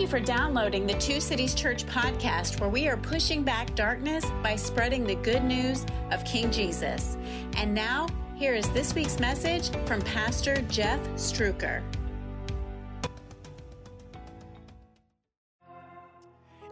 Thank 0.00 0.12
you 0.12 0.18
for 0.18 0.24
downloading 0.24 0.86
the 0.86 0.94
Two 0.94 1.20
Cities 1.20 1.54
Church 1.54 1.84
podcast, 1.84 2.58
where 2.58 2.70
we 2.70 2.88
are 2.88 2.96
pushing 2.96 3.42
back 3.42 3.74
darkness 3.74 4.24
by 4.42 4.56
spreading 4.56 5.04
the 5.04 5.16
good 5.16 5.44
news 5.44 5.84
of 6.10 6.24
King 6.24 6.50
Jesus. 6.50 7.18
And 7.58 7.74
now, 7.74 8.08
here 8.34 8.54
is 8.54 8.66
this 8.70 8.94
week's 8.94 9.20
message 9.20 9.68
from 9.84 10.00
Pastor 10.00 10.62
Jeff 10.70 10.98
Struecker. 11.16 11.82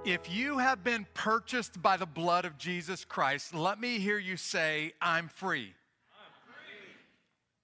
If 0.07 0.35
you 0.35 0.57
have 0.57 0.83
been 0.83 1.07
purchased 1.13 1.83
by 1.83 1.99
the 1.99 2.07
blood 2.07 2.47
of 2.47 2.57
Jesus 2.57 3.05
Christ, 3.05 3.55
let 3.55 3.79
me 3.79 3.99
hear 3.99 4.17
you 4.17 4.39
say, 4.39 4.95
I'm 5.03 5.29
free. 5.29 5.75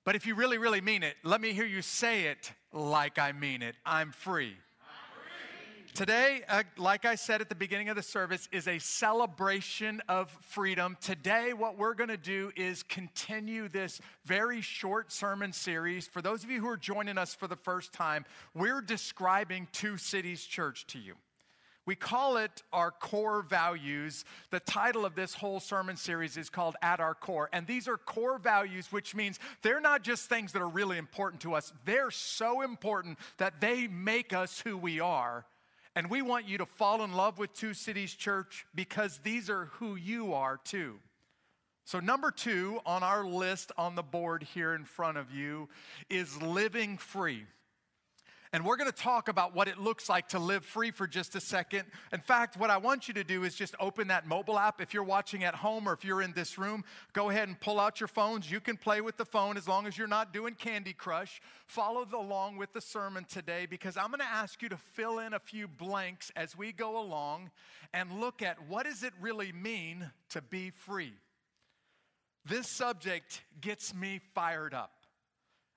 But 0.04 0.14
if 0.14 0.26
you 0.26 0.34
really, 0.34 0.58
really 0.58 0.82
mean 0.82 1.02
it, 1.02 1.16
let 1.22 1.40
me 1.40 1.54
hear 1.54 1.64
you 1.64 1.80
say 1.80 2.24
it 2.24 2.52
like 2.70 3.18
I 3.18 3.32
mean 3.32 3.62
it. 3.62 3.76
I'm 3.86 4.12
free. 4.12 4.58
Today, 5.94 6.42
uh, 6.48 6.64
like 6.76 7.04
I 7.04 7.14
said 7.14 7.40
at 7.40 7.48
the 7.48 7.54
beginning 7.54 7.88
of 7.88 7.94
the 7.94 8.02
service, 8.02 8.48
is 8.50 8.66
a 8.66 8.80
celebration 8.80 10.02
of 10.08 10.28
freedom. 10.40 10.96
Today, 11.00 11.52
what 11.52 11.78
we're 11.78 11.94
going 11.94 12.08
to 12.08 12.16
do 12.16 12.50
is 12.56 12.82
continue 12.82 13.68
this 13.68 14.00
very 14.24 14.60
short 14.60 15.12
sermon 15.12 15.52
series. 15.52 16.08
For 16.08 16.20
those 16.20 16.42
of 16.42 16.50
you 16.50 16.60
who 16.60 16.66
are 16.66 16.76
joining 16.76 17.16
us 17.16 17.32
for 17.32 17.46
the 17.46 17.54
first 17.54 17.92
time, 17.92 18.24
we're 18.54 18.80
describing 18.80 19.68
Two 19.70 19.96
Cities 19.96 20.44
Church 20.44 20.84
to 20.88 20.98
you. 20.98 21.14
We 21.86 21.94
call 21.94 22.38
it 22.38 22.64
our 22.72 22.90
core 22.90 23.42
values. 23.42 24.24
The 24.50 24.58
title 24.58 25.04
of 25.04 25.14
this 25.14 25.32
whole 25.32 25.60
sermon 25.60 25.96
series 25.96 26.36
is 26.36 26.50
called 26.50 26.74
At 26.82 26.98
Our 26.98 27.14
Core. 27.14 27.50
And 27.52 27.68
these 27.68 27.86
are 27.86 27.98
core 27.98 28.38
values, 28.38 28.90
which 28.90 29.14
means 29.14 29.38
they're 29.62 29.80
not 29.80 30.02
just 30.02 30.28
things 30.28 30.50
that 30.54 30.62
are 30.62 30.68
really 30.68 30.98
important 30.98 31.40
to 31.42 31.54
us, 31.54 31.72
they're 31.84 32.10
so 32.10 32.62
important 32.62 33.16
that 33.36 33.60
they 33.60 33.86
make 33.86 34.32
us 34.32 34.58
who 34.58 34.76
we 34.76 34.98
are. 34.98 35.46
And 35.96 36.10
we 36.10 36.22
want 36.22 36.48
you 36.48 36.58
to 36.58 36.66
fall 36.66 37.04
in 37.04 37.12
love 37.12 37.38
with 37.38 37.52
Two 37.54 37.72
Cities 37.72 38.14
Church 38.14 38.66
because 38.74 39.18
these 39.18 39.48
are 39.48 39.66
who 39.66 39.94
you 39.94 40.34
are 40.34 40.58
too. 40.64 40.98
So, 41.84 42.00
number 42.00 42.30
two 42.30 42.80
on 42.86 43.02
our 43.02 43.24
list 43.24 43.70
on 43.76 43.94
the 43.94 44.02
board 44.02 44.42
here 44.42 44.74
in 44.74 44.84
front 44.84 45.18
of 45.18 45.30
you 45.30 45.68
is 46.08 46.40
living 46.40 46.96
free. 46.96 47.44
And 48.54 48.64
we're 48.64 48.76
going 48.76 48.88
to 48.88 48.96
talk 48.96 49.26
about 49.26 49.52
what 49.52 49.66
it 49.66 49.78
looks 49.78 50.08
like 50.08 50.28
to 50.28 50.38
live 50.38 50.64
free 50.64 50.92
for 50.92 51.08
just 51.08 51.34
a 51.34 51.40
second. 51.40 51.86
In 52.12 52.20
fact, 52.20 52.56
what 52.56 52.70
I 52.70 52.76
want 52.76 53.08
you 53.08 53.14
to 53.14 53.24
do 53.24 53.42
is 53.42 53.56
just 53.56 53.74
open 53.80 54.06
that 54.06 54.28
mobile 54.28 54.56
app. 54.56 54.80
If 54.80 54.94
you're 54.94 55.02
watching 55.02 55.42
at 55.42 55.56
home 55.56 55.88
or 55.88 55.92
if 55.92 56.04
you're 56.04 56.22
in 56.22 56.32
this 56.34 56.56
room, 56.56 56.84
go 57.14 57.30
ahead 57.30 57.48
and 57.48 57.58
pull 57.58 57.80
out 57.80 57.98
your 57.98 58.06
phones. 58.06 58.48
You 58.48 58.60
can 58.60 58.76
play 58.76 59.00
with 59.00 59.16
the 59.16 59.24
phone 59.24 59.56
as 59.56 59.66
long 59.66 59.88
as 59.88 59.98
you're 59.98 60.06
not 60.06 60.32
doing 60.32 60.54
Candy 60.54 60.92
Crush. 60.92 61.42
Follow 61.66 62.06
along 62.14 62.56
with 62.56 62.72
the 62.72 62.80
sermon 62.80 63.24
today 63.28 63.66
because 63.66 63.96
I'm 63.96 64.10
going 64.10 64.20
to 64.20 64.24
ask 64.24 64.62
you 64.62 64.68
to 64.68 64.76
fill 64.76 65.18
in 65.18 65.34
a 65.34 65.40
few 65.40 65.66
blanks 65.66 66.30
as 66.36 66.56
we 66.56 66.70
go 66.70 67.00
along 67.00 67.50
and 67.92 68.20
look 68.20 68.40
at 68.40 68.68
what 68.68 68.86
does 68.86 69.02
it 69.02 69.14
really 69.20 69.50
mean 69.50 70.12
to 70.28 70.40
be 70.40 70.70
free. 70.70 71.14
This 72.46 72.68
subject 72.68 73.42
gets 73.60 73.92
me 73.92 74.20
fired 74.32 74.74
up. 74.74 75.03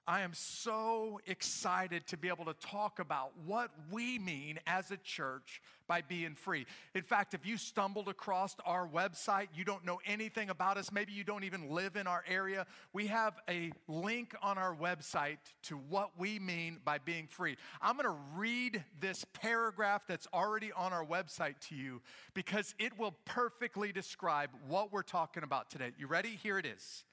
I 0.09 0.21
am 0.21 0.33
so 0.33 1.19
excited 1.27 2.07
to 2.07 2.17
be 2.17 2.29
able 2.29 2.45
to 2.45 2.53
talk 2.53 2.99
about 2.99 3.33
what 3.45 3.71
we 3.91 4.17
mean 4.17 4.57
as 4.65 4.89
a 4.89 4.95
church 4.95 5.61
by 5.85 6.01
being 6.01 6.33
free. 6.33 6.65
In 6.95 7.01
fact, 7.01 7.33
if 7.33 7.45
you 7.45 7.57
stumbled 7.57 8.07
across 8.07 8.55
our 8.65 8.87
website, 8.87 9.47
you 9.53 9.65
don't 9.65 9.83
know 9.83 9.99
anything 10.05 10.49
about 10.49 10.77
us, 10.77 10.93
maybe 10.93 11.11
you 11.11 11.25
don't 11.25 11.43
even 11.43 11.71
live 11.71 11.97
in 11.97 12.07
our 12.07 12.23
area, 12.25 12.65
we 12.93 13.07
have 13.07 13.33
a 13.49 13.73
link 13.89 14.33
on 14.41 14.57
our 14.57 14.73
website 14.73 15.39
to 15.63 15.75
what 15.75 16.11
we 16.17 16.39
mean 16.39 16.77
by 16.85 16.99
being 16.99 17.27
free. 17.27 17.57
I'm 17.81 17.97
going 17.97 18.07
to 18.07 18.21
read 18.33 18.81
this 19.01 19.25
paragraph 19.33 20.03
that's 20.07 20.27
already 20.33 20.71
on 20.71 20.93
our 20.93 21.05
website 21.05 21.59
to 21.67 21.75
you 21.75 22.01
because 22.33 22.73
it 22.79 22.97
will 22.97 23.15
perfectly 23.25 23.91
describe 23.91 24.51
what 24.69 24.93
we're 24.93 25.01
talking 25.01 25.43
about 25.43 25.69
today. 25.69 25.91
You 25.97 26.07
ready? 26.07 26.39
Here 26.41 26.57
it 26.57 26.65
is. 26.65 27.03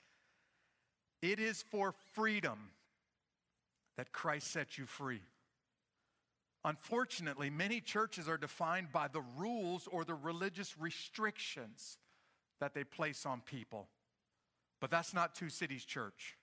It 1.22 1.40
is 1.40 1.64
for 1.70 1.94
freedom 2.12 2.70
that 3.96 4.12
Christ 4.12 4.50
set 4.50 4.78
you 4.78 4.86
free. 4.86 5.22
Unfortunately, 6.64 7.50
many 7.50 7.80
churches 7.80 8.28
are 8.28 8.38
defined 8.38 8.90
by 8.90 9.08
the 9.08 9.22
rules 9.36 9.86
or 9.90 10.04
the 10.04 10.14
religious 10.14 10.78
restrictions 10.78 11.98
that 12.60 12.74
they 12.74 12.84
place 12.84 13.26
on 13.26 13.42
people. 13.42 13.88
But 14.80 14.90
that's 14.90 15.12
not 15.12 15.34
Two 15.34 15.50
Cities 15.50 15.84
Church. 15.84 16.36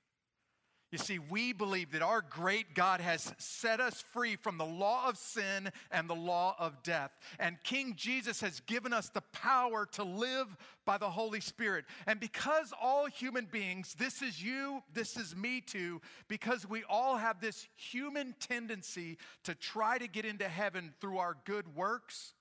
You 0.92 0.98
see, 0.98 1.20
we 1.20 1.54
believe 1.54 1.94
that 1.94 2.02
our 2.02 2.22
great 2.22 2.76
God 2.76 3.00
has 3.00 3.34
set 3.38 3.80
us 3.80 4.04
free 4.12 4.36
from 4.36 4.58
the 4.58 4.66
law 4.66 5.08
of 5.08 5.18
sin 5.18 5.72
and 5.90 6.10
the 6.10 6.16
law 6.16 6.54
of 6.60 6.84
death. 6.84 7.12
And 7.40 7.64
King 7.64 7.94
Jesus 7.96 8.42
has 8.42 8.60
given 8.62 8.92
us 8.92 9.08
the 9.08 9.22
power 9.32 9.86
to 9.94 10.04
live 10.04 10.48
by 10.86 10.98
the 10.98 11.10
Holy 11.10 11.40
Spirit. 11.40 11.86
And 12.08 12.20
because 12.20 12.74
all 12.82 13.06
human 13.06 13.46
beings, 13.46 13.96
this 13.98 14.22
is 14.22 14.44
you, 14.44 14.84
this 14.94 15.16
is 15.16 15.34
me 15.34 15.62
too, 15.62 16.02
because 16.28 16.68
we 16.68 16.84
all 16.90 17.16
have 17.16 17.40
this 17.40 17.70
human 17.78 18.36
tendency 18.42 19.18
to 19.46 19.56
try 19.56 19.98
to 19.98 20.10
get 20.10 20.26
into 20.26 20.50
heaven 20.50 20.94
through 21.00 21.20
our 21.20 21.38
good 21.46 21.74
works, 21.74 22.34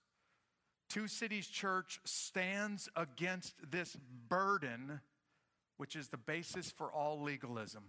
Two 0.88 1.06
Cities 1.06 1.46
Church 1.46 2.00
stands 2.04 2.88
against 2.96 3.54
this 3.70 3.96
burden, 4.28 5.00
which 5.76 5.94
is 5.94 6.08
the 6.08 6.16
basis 6.16 6.68
for 6.68 6.90
all 6.90 7.22
legalism. 7.22 7.84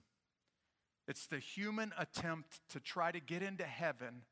It's 1.07 1.27
the 1.27 1.39
human 1.39 1.93
attempt 1.97 2.61
to 2.69 2.79
try 2.79 3.11
to 3.11 3.19
get 3.19 3.41
into 3.41 3.63
heaven 3.63 4.23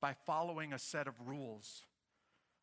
by 0.00 0.14
following 0.26 0.72
a 0.72 0.78
set 0.78 1.08
of 1.08 1.14
rules, 1.24 1.82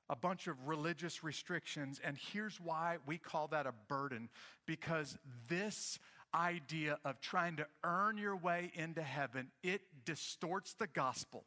a 0.09 0.15
bunch 0.15 0.47
of 0.47 0.67
religious 0.67 1.23
restrictions. 1.23 1.99
And 2.03 2.17
here's 2.17 2.59
why 2.61 2.97
we 3.05 3.17
call 3.17 3.47
that 3.47 3.65
a 3.65 3.73
burden 3.87 4.29
because 4.65 5.17
this 5.49 5.97
idea 6.33 6.97
of 7.03 7.19
trying 7.19 7.57
to 7.57 7.67
earn 7.83 8.17
your 8.17 8.35
way 8.35 8.71
into 8.75 9.01
heaven, 9.01 9.47
it 9.63 9.81
distorts 10.05 10.73
the 10.73 10.87
gospel 10.87 11.45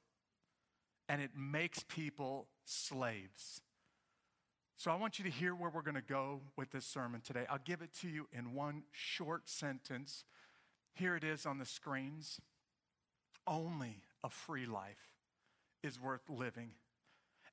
and 1.08 1.22
it 1.22 1.30
makes 1.36 1.84
people 1.88 2.48
slaves. 2.64 3.60
So 4.76 4.90
I 4.90 4.96
want 4.96 5.18
you 5.18 5.24
to 5.24 5.30
hear 5.30 5.54
where 5.54 5.70
we're 5.70 5.82
going 5.82 5.94
to 5.94 6.02
go 6.02 6.40
with 6.56 6.70
this 6.70 6.84
sermon 6.84 7.20
today. 7.20 7.46
I'll 7.48 7.60
give 7.64 7.80
it 7.80 7.94
to 8.00 8.08
you 8.08 8.26
in 8.32 8.52
one 8.52 8.82
short 8.92 9.48
sentence 9.48 10.24
here 10.94 11.16
it 11.16 11.24
is 11.24 11.46
on 11.46 11.58
the 11.58 11.66
screens. 11.66 12.40
Only 13.46 14.02
a 14.22 14.30
free 14.30 14.66
life 14.66 15.12
is 15.82 16.00
worth 16.00 16.28
living. 16.28 16.70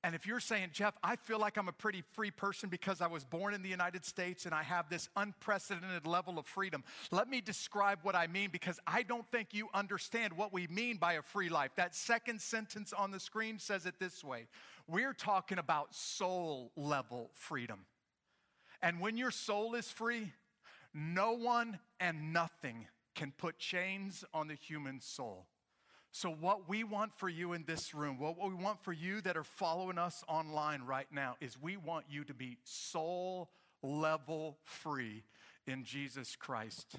And 0.04 0.16
if 0.16 0.26
you're 0.26 0.40
saying, 0.40 0.70
Jeff, 0.74 0.96
I 1.04 1.16
feel 1.16 1.40
like 1.40 1.58
I'm 1.58 1.68
a 1.68 1.74
pretty 1.74 2.02
free 2.14 2.32
person 2.32 2.70
because 2.70 3.02
I 3.02 3.08
was 3.08 3.24
born 3.24 3.54
in 3.54 3.62
the 3.62 3.70
United 3.70 4.04
States 4.04 4.48
and 4.48 4.56
I 4.56 4.64
have 4.64 4.90
this 4.90 5.10
unprecedented 5.16 6.08
level 6.08 6.40
of 6.40 6.48
freedom, 6.48 6.84
let 7.12 7.30
me 7.30 7.40
describe 7.40 8.00
what 8.02 8.16
I 8.16 8.26
mean 8.26 8.50
because 8.52 8.80
I 8.88 9.04
don't 9.04 9.30
think 9.32 9.50
you 9.52 9.68
understand 9.76 10.34
what 10.34 10.52
we 10.52 10.66
mean 10.68 10.98
by 10.98 11.14
a 11.14 11.22
free 11.22 11.50
life. 11.50 11.72
That 11.76 11.94
second 11.94 12.42
sentence 12.42 12.94
on 12.94 13.12
the 13.12 13.20
screen 13.20 13.60
says 13.60 13.86
it 13.86 13.96
this 14.00 14.24
way 14.24 14.48
We're 14.88 15.14
talking 15.14 15.60
about 15.60 15.94
soul 15.94 16.72
level 16.76 17.30
freedom. 17.34 17.86
And 18.82 19.00
when 19.00 19.18
your 19.18 19.32
soul 19.32 19.76
is 19.76 19.92
free, 19.92 20.34
no 20.96 21.34
one 21.34 21.78
and 22.00 22.34
nothing 22.34 22.88
can 23.16 23.34
put 23.38 23.58
chains 23.58 24.24
on 24.34 24.48
the 24.48 24.56
human 24.56 25.00
soul. 25.00 25.48
So, 26.14 26.30
what 26.30 26.68
we 26.68 26.84
want 26.84 27.14
for 27.16 27.30
you 27.30 27.54
in 27.54 27.64
this 27.64 27.94
room, 27.94 28.20
what 28.20 28.38
we 28.38 28.54
want 28.54 28.84
for 28.84 28.92
you 28.92 29.22
that 29.22 29.38
are 29.38 29.46
following 29.46 29.98
us 29.98 30.24
online 30.28 30.82
right 30.84 31.08
now, 31.12 31.38
is 31.40 31.58
we 31.62 31.78
want 31.78 32.06
you 32.10 32.26
to 32.26 32.34
be 32.34 32.58
soul 32.64 33.50
level 33.82 34.58
free 34.64 35.24
in 35.66 35.86
Jesus 35.86 36.36
Christ. 36.36 36.98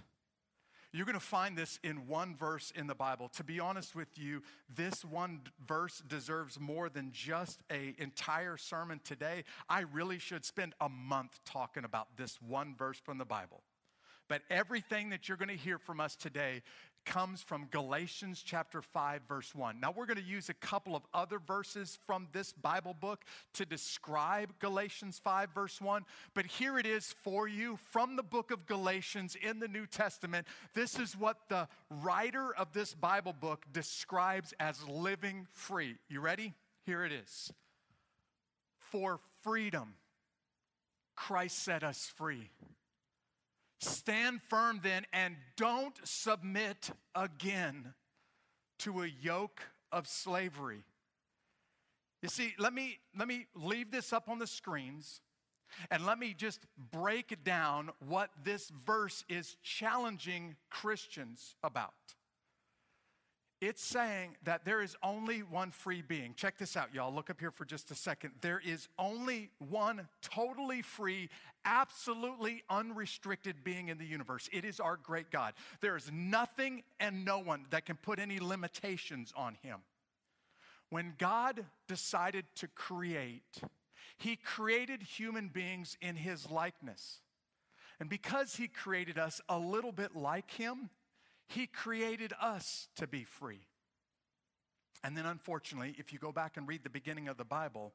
You're 0.94 1.06
going 1.06 1.14
to 1.14 1.20
find 1.20 1.56
this 1.56 1.78
in 1.82 2.06
one 2.06 2.36
verse 2.36 2.70
in 2.76 2.86
the 2.86 2.94
Bible. 2.94 3.30
To 3.36 3.44
be 3.44 3.58
honest 3.60 3.94
with 3.94 4.18
you, 4.18 4.42
this 4.74 5.04
one 5.04 5.40
verse 5.66 6.02
deserves 6.06 6.60
more 6.60 6.90
than 6.90 7.10
just 7.12 7.60
a 7.70 7.94
entire 7.98 8.58
sermon 8.58 9.00
today. 9.02 9.44
I 9.70 9.80
really 9.92 10.18
should 10.18 10.44
spend 10.44 10.74
a 10.82 10.90
month 10.90 11.40
talking 11.46 11.84
about 11.84 12.08
this 12.18 12.38
one 12.42 12.74
verse 12.76 12.98
from 12.98 13.16
the 13.16 13.24
Bible. 13.24 13.62
But 14.32 14.40
everything 14.48 15.10
that 15.10 15.28
you're 15.28 15.36
going 15.36 15.50
to 15.50 15.54
hear 15.54 15.76
from 15.76 16.00
us 16.00 16.16
today 16.16 16.62
comes 17.04 17.42
from 17.42 17.66
Galatians 17.70 18.42
chapter 18.42 18.80
5, 18.80 19.20
verse 19.28 19.54
1. 19.54 19.78
Now, 19.78 19.92
we're 19.94 20.06
going 20.06 20.16
to 20.16 20.24
use 20.24 20.48
a 20.48 20.54
couple 20.54 20.96
of 20.96 21.02
other 21.12 21.38
verses 21.38 21.98
from 22.06 22.28
this 22.32 22.54
Bible 22.54 22.96
book 22.98 23.26
to 23.52 23.66
describe 23.66 24.54
Galatians 24.58 25.20
5, 25.22 25.50
verse 25.50 25.82
1. 25.82 26.06
But 26.32 26.46
here 26.46 26.78
it 26.78 26.86
is 26.86 27.14
for 27.22 27.46
you 27.46 27.78
from 27.90 28.16
the 28.16 28.22
book 28.22 28.50
of 28.50 28.64
Galatians 28.64 29.36
in 29.36 29.58
the 29.58 29.68
New 29.68 29.84
Testament. 29.86 30.46
This 30.72 30.98
is 30.98 31.14
what 31.14 31.36
the 31.50 31.68
writer 31.90 32.56
of 32.56 32.72
this 32.72 32.94
Bible 32.94 33.34
book 33.38 33.66
describes 33.70 34.54
as 34.58 34.82
living 34.88 35.46
free. 35.52 35.96
You 36.08 36.20
ready? 36.22 36.54
Here 36.86 37.04
it 37.04 37.12
is. 37.12 37.52
For 38.78 39.20
freedom, 39.42 39.92
Christ 41.16 41.62
set 41.62 41.84
us 41.84 42.10
free. 42.16 42.48
Stand 43.82 44.40
firm 44.48 44.78
then 44.80 45.04
and 45.12 45.34
don't 45.56 45.98
submit 46.04 46.90
again 47.16 47.94
to 48.78 49.02
a 49.02 49.08
yoke 49.08 49.60
of 49.90 50.06
slavery. 50.06 50.84
You 52.22 52.28
see, 52.28 52.54
let 52.60 52.72
me, 52.72 53.00
let 53.18 53.26
me 53.26 53.46
leave 53.56 53.90
this 53.90 54.12
up 54.12 54.28
on 54.28 54.38
the 54.38 54.46
screens 54.46 55.20
and 55.90 56.06
let 56.06 56.20
me 56.20 56.32
just 56.32 56.60
break 56.92 57.42
down 57.42 57.90
what 58.06 58.30
this 58.44 58.70
verse 58.86 59.24
is 59.28 59.56
challenging 59.64 60.54
Christians 60.70 61.56
about. 61.64 61.92
It's 63.62 63.84
saying 63.84 64.34
that 64.42 64.64
there 64.64 64.82
is 64.82 64.96
only 65.04 65.38
one 65.44 65.70
free 65.70 66.02
being. 66.02 66.34
Check 66.34 66.58
this 66.58 66.76
out, 66.76 66.92
y'all. 66.92 67.14
Look 67.14 67.30
up 67.30 67.38
here 67.38 67.52
for 67.52 67.64
just 67.64 67.92
a 67.92 67.94
second. 67.94 68.32
There 68.40 68.60
is 68.62 68.88
only 68.98 69.50
one 69.70 70.08
totally 70.20 70.82
free, 70.82 71.30
absolutely 71.64 72.64
unrestricted 72.68 73.62
being 73.62 73.86
in 73.86 73.98
the 73.98 74.04
universe. 74.04 74.48
It 74.52 74.64
is 74.64 74.80
our 74.80 74.96
great 74.96 75.30
God. 75.30 75.54
There 75.80 75.96
is 75.96 76.10
nothing 76.12 76.82
and 76.98 77.24
no 77.24 77.38
one 77.38 77.66
that 77.70 77.86
can 77.86 77.94
put 77.94 78.18
any 78.18 78.40
limitations 78.40 79.32
on 79.36 79.56
him. 79.62 79.78
When 80.90 81.14
God 81.16 81.64
decided 81.86 82.46
to 82.56 82.66
create, 82.66 83.60
he 84.18 84.34
created 84.34 85.04
human 85.04 85.46
beings 85.46 85.96
in 86.00 86.16
his 86.16 86.50
likeness. 86.50 87.20
And 88.00 88.10
because 88.10 88.56
he 88.56 88.66
created 88.66 89.18
us 89.18 89.40
a 89.48 89.56
little 89.56 89.92
bit 89.92 90.16
like 90.16 90.50
him, 90.50 90.90
he 91.48 91.66
created 91.66 92.32
us 92.40 92.88
to 92.96 93.06
be 93.06 93.24
free. 93.24 93.66
And 95.04 95.16
then, 95.16 95.26
unfortunately, 95.26 95.94
if 95.98 96.12
you 96.12 96.18
go 96.18 96.32
back 96.32 96.56
and 96.56 96.68
read 96.68 96.84
the 96.84 96.90
beginning 96.90 97.28
of 97.28 97.36
the 97.36 97.44
Bible, 97.44 97.92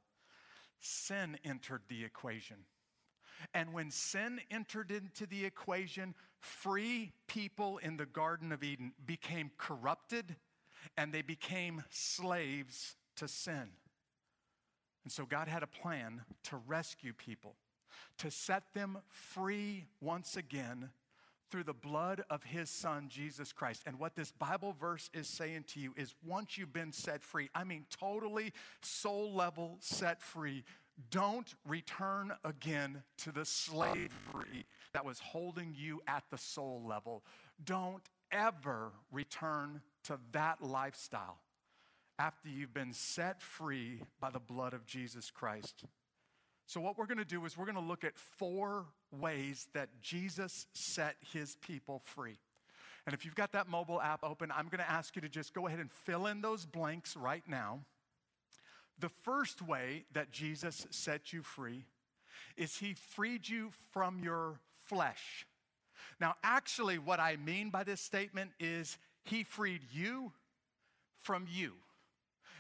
sin 0.80 1.38
entered 1.44 1.82
the 1.88 2.04
equation. 2.04 2.58
And 3.54 3.74
when 3.74 3.92
sin 3.92 4.42
entered 4.52 4.92
into 4.92 5.26
the 5.26 5.46
equation, 5.46 6.16
free 6.40 7.14
people 7.28 7.78
in 7.78 7.98
the 7.98 8.06
Garden 8.06 8.52
of 8.52 8.64
Eden 8.64 8.94
became 9.06 9.52
corrupted 9.58 10.36
and 10.98 11.14
they 11.14 11.22
became 11.22 11.84
slaves 11.90 12.96
to 13.16 13.28
sin. 13.28 13.70
And 15.04 15.12
so 15.12 15.26
God 15.26 15.48
had 15.48 15.64
a 15.64 15.68
plan 15.68 16.22
to 16.44 16.58
rescue 16.68 17.14
people, 17.14 17.56
to 18.18 18.30
set 18.30 18.74
them 18.74 18.98
free 19.10 19.86
once 20.02 20.36
again 20.36 20.90
through 21.50 21.64
the 21.64 21.74
blood 21.74 22.24
of 22.30 22.44
his 22.44 22.70
son, 22.70 23.08
Jesus 23.10 23.52
Christ. 23.54 23.84
And 23.86 24.00
what 24.00 24.16
this 24.16 24.32
Bible 24.32 24.76
verse 24.80 25.10
is 25.14 25.28
saying 25.28 25.66
to 25.70 25.80
you 25.80 25.94
is 25.98 26.14
once 26.26 26.58
you've 26.58 26.74
been 26.74 26.92
set 26.92 27.24
free, 27.24 27.50
I 27.56 27.64
mean, 27.64 27.86
totally 27.90 28.54
soul 28.82 29.34
level 29.34 29.78
set 29.80 30.22
free, 30.22 30.64
don't 31.12 31.54
return 31.66 32.34
again 32.44 33.04
to 33.20 33.32
the 33.32 33.46
slavery 33.46 34.66
that 34.94 35.06
was 35.06 35.20
holding 35.20 35.76
you 35.78 36.02
at 36.08 36.24
the 36.32 36.38
soul 36.38 36.84
level. 36.86 37.24
Don't 37.64 38.04
ever 38.32 38.92
return 39.12 39.82
to 40.06 40.20
that 40.32 40.62
lifestyle 40.62 41.40
after 42.20 42.50
you've 42.50 42.74
been 42.74 42.94
set 42.94 43.42
free 43.42 44.02
by 44.20 44.30
the 44.32 44.40
blood 44.40 44.74
of 44.74 44.86
Jesus 44.86 45.30
Christ. 45.30 45.86
So, 46.68 46.82
what 46.82 46.98
we're 46.98 47.06
going 47.06 47.18
to 47.18 47.26
do 47.26 47.46
is 47.46 47.58
we're 47.58 47.66
going 47.66 47.76
to 47.76 47.82
look 47.82 48.04
at 48.04 48.18
four 48.18 48.86
ways 49.10 49.68
that 49.74 49.88
Jesus 50.02 50.68
set 50.74 51.16
his 51.32 51.56
people 51.66 52.02
free. 52.04 52.38
And 53.06 53.14
if 53.14 53.24
you've 53.24 53.36
got 53.36 53.54
that 53.54 53.70
mobile 53.70 54.02
app 54.02 54.20
open, 54.22 54.52
I'm 54.52 54.68
going 54.68 54.84
to 54.84 54.92
ask 54.92 55.16
you 55.16 55.22
to 55.22 55.30
just 55.30 55.54
go 55.54 55.68
ahead 55.68 55.80
and 55.80 55.90
fill 55.90 56.28
in 56.28 56.42
those 56.42 56.66
blanks 56.66 57.16
right 57.16 57.44
now. 57.48 57.80
The 59.00 59.08
first 59.24 59.62
way 59.62 60.04
that 60.12 60.32
Jesus 60.32 60.86
set 60.92 61.32
you 61.32 61.42
free 61.42 61.86
is 62.58 62.76
he 62.76 62.96
freed 63.16 63.48
you 63.48 63.72
from 63.94 64.20
your 64.20 64.60
flesh. 64.84 65.48
Now, 66.20 66.36
actually, 66.44 66.98
what 66.98 67.22
I 67.22 67.38
mean 67.38 67.70
by 67.70 67.86
this 67.86 68.02
statement 68.02 68.52
is 68.60 68.98
he 69.24 69.44
freed 69.44 69.84
you 69.94 70.34
from 71.22 71.48
you. 71.50 71.76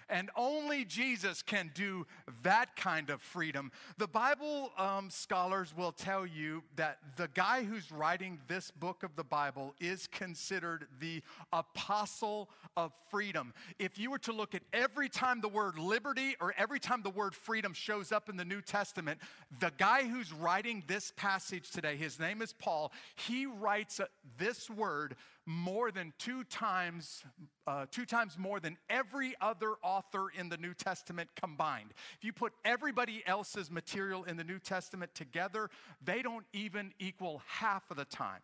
And 0.09 0.29
only 0.35 0.85
Jesus 0.85 1.41
can 1.41 1.71
do 1.73 2.07
that 2.43 2.75
kind 2.75 3.09
of 3.09 3.21
freedom. 3.21 3.71
The 3.97 4.07
Bible 4.07 4.71
um, 4.77 5.09
scholars 5.09 5.73
will 5.75 5.91
tell 5.91 6.25
you 6.25 6.63
that 6.77 6.99
the 7.17 7.29
guy 7.33 7.63
who's 7.63 7.91
writing 7.91 8.39
this 8.47 8.71
book 8.71 9.03
of 9.03 9.15
the 9.15 9.23
Bible 9.23 9.75
is 9.79 10.07
considered 10.07 10.87
the 10.99 11.21
apostle 11.51 12.49
of 12.75 12.93
freedom. 13.09 13.53
If 13.79 13.97
you 13.97 14.11
were 14.11 14.19
to 14.19 14.31
look 14.31 14.55
at 14.55 14.61
every 14.71 15.09
time 15.09 15.41
the 15.41 15.49
word 15.49 15.77
liberty 15.77 16.35
or 16.39 16.53
every 16.57 16.79
time 16.79 17.01
the 17.01 17.09
word 17.09 17.35
freedom 17.35 17.73
shows 17.73 18.11
up 18.11 18.29
in 18.29 18.37
the 18.37 18.45
New 18.45 18.61
Testament, 18.61 19.19
the 19.59 19.71
guy 19.77 20.07
who's 20.07 20.31
writing 20.31 20.83
this 20.87 21.11
passage 21.17 21.71
today, 21.71 21.97
his 21.97 22.19
name 22.19 22.41
is 22.41 22.53
Paul, 22.53 22.91
he 23.15 23.45
writes 23.45 23.99
this 24.37 24.69
word 24.69 25.15
more 25.47 25.91
than 25.91 26.13
two 26.19 26.43
times, 26.43 27.23
uh, 27.65 27.85
two 27.89 28.05
times 28.05 28.37
more 28.37 28.59
than 28.59 28.77
every 28.89 29.33
other 29.39 29.75
author 29.81 30.27
in 30.37 30.49
the 30.49 30.57
New 30.57 30.73
Testament 30.73 31.29
combined. 31.41 31.93
If 32.17 32.25
you 32.25 32.33
put 32.33 32.51
everybody 32.65 33.23
else's 33.25 33.71
material 33.71 34.25
in 34.25 34.35
the 34.35 34.43
New 34.43 34.59
Testament 34.59 35.15
together, 35.15 35.69
they 36.03 36.21
don't 36.21 36.45
even 36.51 36.93
equal 36.99 37.41
half 37.47 37.89
of 37.89 37.95
the 37.95 38.05
time 38.05 38.41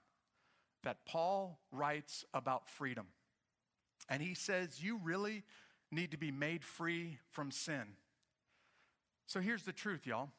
that 0.84 1.06
Paul 1.06 1.60
writes 1.74 2.24
about 2.34 2.70
freedom. 2.70 3.08
And 4.08 4.22
he 4.22 4.34
says, 4.34 4.82
You 4.82 4.98
really 5.04 5.44
need 5.92 6.12
to 6.12 6.18
be 6.18 6.32
made 6.32 6.64
free 6.64 7.20
from 7.32 7.52
sin. 7.52 7.84
So 9.28 9.42
here's 9.42 9.64
the 9.64 9.74
truth, 9.74 10.08
y'all 10.08 10.30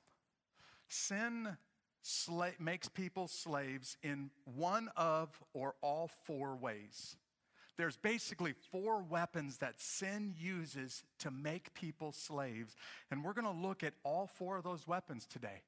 sin 0.88 1.56
sla- 2.04 2.58
makes 2.60 2.88
people 2.88 3.26
slaves 3.28 3.96
in 4.02 4.30
one 4.44 4.90
of 4.96 5.30
or 5.52 5.74
all 5.80 6.10
four 6.24 6.54
ways. 6.54 7.16
There's 7.76 7.96
basically 7.96 8.54
four 8.70 9.02
weapons 9.02 9.58
that 9.58 9.80
sin 9.80 10.34
uses 10.38 11.02
to 11.20 11.30
make 11.30 11.74
people 11.74 12.12
slaves. 12.12 12.76
And 13.10 13.24
we're 13.24 13.32
going 13.32 13.52
to 13.52 13.66
look 13.66 13.82
at 13.82 13.94
all 14.04 14.28
four 14.28 14.56
of 14.56 14.64
those 14.64 14.86
weapons 14.86 15.26
today. 15.26 15.62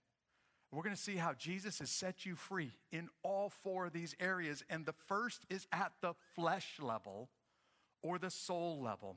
We're 0.71 0.83
going 0.83 0.94
to 0.94 1.00
see 1.00 1.17
how 1.17 1.33
Jesus 1.33 1.79
has 1.79 1.91
set 1.91 2.27
you 2.27 2.37
free 2.37 2.73
in 2.93 3.09
all 3.23 3.50
four 3.62 3.87
of 3.87 3.93
these 3.93 4.15
areas. 4.21 4.62
And 4.69 4.85
the 4.85 4.94
first 5.06 5.47
is 5.49 5.67
at 5.73 5.93
the 6.00 6.15
flesh 6.35 6.75
level 6.81 7.29
or 8.03 8.19
the 8.19 8.31
soul 8.31 8.81
level. 8.81 9.17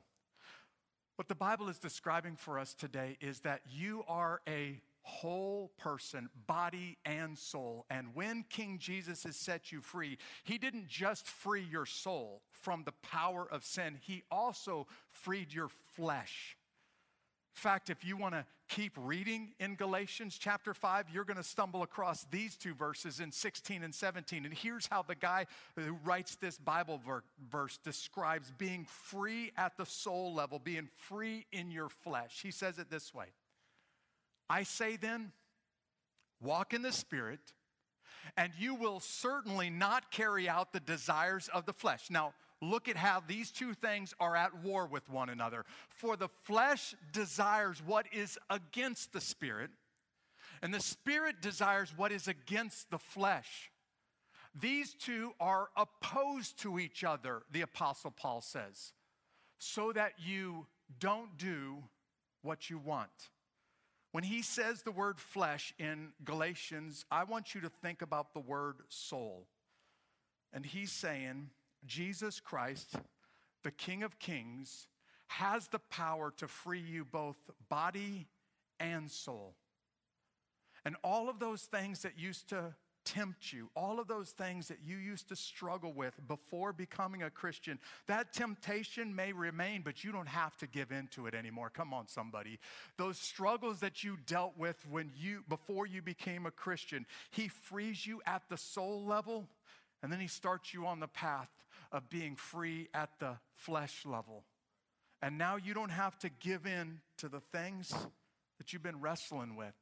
What 1.16 1.28
the 1.28 1.34
Bible 1.34 1.68
is 1.68 1.78
describing 1.78 2.34
for 2.34 2.58
us 2.58 2.74
today 2.74 3.18
is 3.20 3.40
that 3.40 3.60
you 3.68 4.04
are 4.08 4.40
a 4.48 4.80
whole 5.02 5.70
person, 5.78 6.28
body 6.46 6.98
and 7.04 7.38
soul. 7.38 7.86
And 7.90 8.14
when 8.14 8.44
King 8.48 8.78
Jesus 8.78 9.24
has 9.24 9.36
set 9.36 9.72
you 9.72 9.80
free, 9.80 10.18
he 10.44 10.58
didn't 10.58 10.88
just 10.88 11.26
free 11.26 11.66
your 11.70 11.86
soul 11.86 12.42
from 12.50 12.82
the 12.84 12.92
power 13.02 13.46
of 13.50 13.64
sin, 13.64 13.98
he 14.00 14.22
also 14.30 14.86
freed 15.10 15.52
your 15.52 15.70
flesh. 15.96 16.56
In 17.56 17.60
fact, 17.60 17.90
if 17.90 18.04
you 18.04 18.16
want 18.16 18.34
to 18.34 18.46
keep 18.68 18.92
reading 18.96 19.52
in 19.58 19.74
Galatians 19.74 20.38
chapter 20.38 20.72
5, 20.72 21.06
you're 21.12 21.24
going 21.24 21.36
to 21.36 21.42
stumble 21.42 21.82
across 21.82 22.24
these 22.30 22.56
two 22.56 22.74
verses 22.74 23.18
in 23.18 23.32
16 23.32 23.82
and 23.82 23.94
17. 23.94 24.44
And 24.44 24.54
here's 24.54 24.86
how 24.86 25.02
the 25.02 25.16
guy 25.16 25.46
who 25.74 25.98
writes 26.04 26.36
this 26.36 26.56
Bible 26.56 27.00
ver- 27.04 27.24
verse 27.50 27.78
describes 27.78 28.52
being 28.56 28.84
free 28.84 29.50
at 29.56 29.76
the 29.76 29.84
soul 29.84 30.32
level, 30.32 30.58
being 30.58 30.88
free 30.96 31.46
in 31.52 31.70
your 31.70 31.88
flesh. 31.88 32.40
He 32.42 32.52
says 32.52 32.78
it 32.78 32.88
this 32.88 33.12
way 33.12 33.26
I 34.50 34.64
say 34.64 34.96
then, 34.96 35.30
walk 36.42 36.74
in 36.74 36.82
the 36.82 36.92
Spirit, 36.92 37.38
and 38.36 38.52
you 38.58 38.74
will 38.74 38.98
certainly 38.98 39.70
not 39.70 40.10
carry 40.10 40.48
out 40.48 40.72
the 40.72 40.80
desires 40.80 41.48
of 41.54 41.66
the 41.66 41.72
flesh. 41.72 42.10
Now, 42.10 42.34
look 42.60 42.88
at 42.88 42.96
how 42.96 43.22
these 43.26 43.52
two 43.52 43.74
things 43.74 44.12
are 44.18 44.34
at 44.34 44.64
war 44.64 44.86
with 44.86 45.08
one 45.08 45.28
another. 45.28 45.64
For 45.88 46.16
the 46.16 46.28
flesh 46.42 46.96
desires 47.12 47.80
what 47.86 48.06
is 48.12 48.38
against 48.50 49.12
the 49.12 49.20
Spirit, 49.20 49.70
and 50.62 50.74
the 50.74 50.80
Spirit 50.80 51.40
desires 51.40 51.94
what 51.96 52.10
is 52.10 52.26
against 52.26 52.90
the 52.90 52.98
flesh. 52.98 53.70
These 54.60 54.94
two 54.94 55.30
are 55.38 55.68
opposed 55.76 56.58
to 56.62 56.80
each 56.80 57.04
other, 57.04 57.42
the 57.52 57.62
Apostle 57.62 58.10
Paul 58.10 58.40
says, 58.40 58.94
so 59.58 59.92
that 59.92 60.14
you 60.18 60.66
don't 60.98 61.38
do 61.38 61.84
what 62.42 62.68
you 62.68 62.78
want. 62.78 63.30
When 64.12 64.24
he 64.24 64.42
says 64.42 64.82
the 64.82 64.90
word 64.90 65.20
flesh 65.20 65.72
in 65.78 66.08
Galatians, 66.24 67.04
I 67.10 67.24
want 67.24 67.54
you 67.54 67.60
to 67.60 67.68
think 67.68 68.02
about 68.02 68.34
the 68.34 68.40
word 68.40 68.76
soul. 68.88 69.46
And 70.52 70.66
he's 70.66 70.90
saying, 70.90 71.50
Jesus 71.86 72.40
Christ, 72.40 72.96
the 73.62 73.70
King 73.70 74.02
of 74.02 74.18
Kings, 74.18 74.88
has 75.28 75.68
the 75.68 75.78
power 75.78 76.32
to 76.38 76.48
free 76.48 76.80
you 76.80 77.04
both 77.04 77.36
body 77.68 78.26
and 78.80 79.08
soul. 79.08 79.54
And 80.84 80.96
all 81.04 81.28
of 81.28 81.38
those 81.38 81.62
things 81.62 82.02
that 82.02 82.18
used 82.18 82.48
to 82.48 82.74
tempt 83.04 83.52
you, 83.52 83.70
all 83.74 83.98
of 83.98 84.08
those 84.08 84.30
things 84.30 84.68
that 84.68 84.78
you 84.84 84.96
used 84.96 85.28
to 85.28 85.36
struggle 85.36 85.92
with 85.92 86.14
before 86.28 86.72
becoming 86.72 87.22
a 87.22 87.30
Christian, 87.30 87.78
that 88.06 88.32
temptation 88.32 89.14
may 89.14 89.32
remain, 89.32 89.82
but 89.82 90.04
you 90.04 90.12
don't 90.12 90.28
have 90.28 90.56
to 90.58 90.66
give 90.66 90.92
in 90.92 91.08
to 91.08 91.26
it 91.26 91.34
anymore. 91.34 91.70
Come 91.70 91.92
on, 91.92 92.06
somebody. 92.08 92.58
Those 92.96 93.18
struggles 93.18 93.80
that 93.80 94.04
you 94.04 94.18
dealt 94.26 94.58
with 94.58 94.76
when 94.90 95.10
you 95.16 95.44
before 95.48 95.86
you 95.86 96.02
became 96.02 96.46
a 96.46 96.50
Christian, 96.50 97.06
he 97.30 97.48
frees 97.48 98.06
you 98.06 98.20
at 98.26 98.42
the 98.48 98.56
soul 98.56 99.04
level, 99.04 99.48
and 100.02 100.12
then 100.12 100.20
he 100.20 100.28
starts 100.28 100.72
you 100.72 100.86
on 100.86 101.00
the 101.00 101.08
path 101.08 101.50
of 101.92 102.08
being 102.08 102.36
free 102.36 102.88
at 102.94 103.10
the 103.18 103.36
flesh 103.54 104.04
level. 104.06 104.44
And 105.22 105.36
now 105.36 105.56
you 105.56 105.74
don't 105.74 105.90
have 105.90 106.18
to 106.20 106.30
give 106.30 106.66
in 106.66 107.00
to 107.18 107.28
the 107.28 107.40
things 107.40 107.92
that 108.58 108.72
you've 108.72 108.82
been 108.82 109.00
wrestling 109.00 109.56
with 109.56 109.74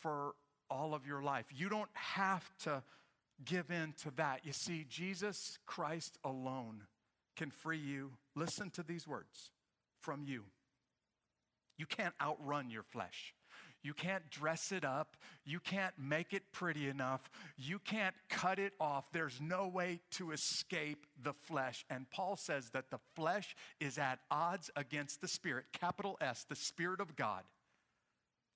for 0.00 0.34
all 0.72 0.94
of 0.94 1.06
your 1.06 1.22
life. 1.22 1.44
You 1.54 1.68
don't 1.68 1.90
have 1.92 2.50
to 2.64 2.82
give 3.44 3.70
in 3.70 3.92
to 4.02 4.10
that. 4.16 4.40
You 4.44 4.52
see, 4.52 4.86
Jesus 4.88 5.58
Christ 5.66 6.18
alone 6.24 6.84
can 7.36 7.50
free 7.50 7.78
you. 7.78 8.12
Listen 8.34 8.70
to 8.70 8.82
these 8.82 9.06
words 9.06 9.50
from 10.00 10.24
you. 10.24 10.44
You 11.76 11.86
can't 11.86 12.14
outrun 12.20 12.70
your 12.70 12.82
flesh. 12.82 13.34
You 13.82 13.94
can't 13.94 14.28
dress 14.30 14.70
it 14.70 14.84
up. 14.84 15.16
You 15.44 15.58
can't 15.58 15.94
make 15.98 16.32
it 16.32 16.44
pretty 16.52 16.88
enough. 16.88 17.28
You 17.56 17.80
can't 17.80 18.14
cut 18.28 18.58
it 18.58 18.74
off. 18.78 19.10
There's 19.12 19.40
no 19.40 19.66
way 19.66 20.00
to 20.12 20.30
escape 20.30 21.04
the 21.22 21.32
flesh. 21.32 21.84
And 21.90 22.08
Paul 22.10 22.36
says 22.36 22.70
that 22.70 22.90
the 22.90 23.00
flesh 23.16 23.56
is 23.80 23.98
at 23.98 24.20
odds 24.30 24.70
against 24.76 25.20
the 25.20 25.28
Spirit, 25.28 25.64
capital 25.72 26.16
S, 26.20 26.46
the 26.48 26.54
Spirit 26.54 27.00
of 27.00 27.16
God. 27.16 27.42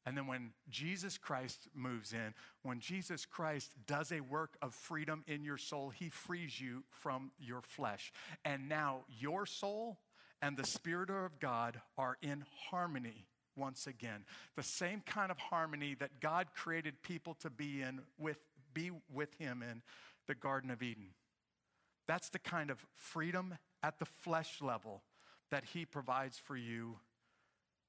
And 0.07 0.17
then 0.17 0.29
when 0.29 0.53
Jesus 0.71 1.19
Christ 1.19 1.69
moves 1.75 2.13
in, 2.13 2.33
when 2.63 2.79
Jesus 2.79 3.27
Christ 3.27 3.73
does 3.89 4.13
a 4.13 4.21
work 4.21 4.57
of 4.63 4.73
freedom 4.73 5.25
in 5.27 5.43
your 5.45 5.59
soul, 5.59 5.91
he 5.91 6.09
frees 6.09 6.61
you 6.61 6.85
from 6.91 7.33
your 7.41 7.61
flesh. 7.61 8.13
And 8.45 8.69
now 8.69 9.01
your 9.19 9.47
soul 9.47 9.99
and 10.41 10.57
the 10.57 10.67
Spirit 10.67 11.11
of 11.11 11.41
God 11.41 11.81
are 11.99 12.19
in 12.23 12.45
harmony 12.71 13.27
once 13.57 13.89
again. 13.89 14.25
The 14.55 14.63
same 14.63 15.03
kind 15.05 15.33
of 15.33 15.39
harmony 15.39 15.97
that 15.99 16.21
God 16.21 16.49
created 16.55 17.03
people 17.03 17.35
to 17.41 17.51
be 17.51 17.83
in 17.83 18.01
with 18.19 18.39
be 18.75 18.91
with 19.11 19.33
him 19.39 19.63
in 19.63 19.81
the 20.27 20.35
Garden 20.35 20.71
of 20.71 20.83
Eden. 20.83 21.09
That's 22.07 22.29
the 22.29 22.39
kind 22.39 22.71
of 22.71 22.85
freedom 22.95 23.57
at 23.83 23.99
the 23.99 24.05
flesh 24.05 24.61
level 24.61 25.03
that 25.51 25.65
he 25.65 25.87
provides 25.87 26.39
for 26.39 26.57
you 26.57 26.97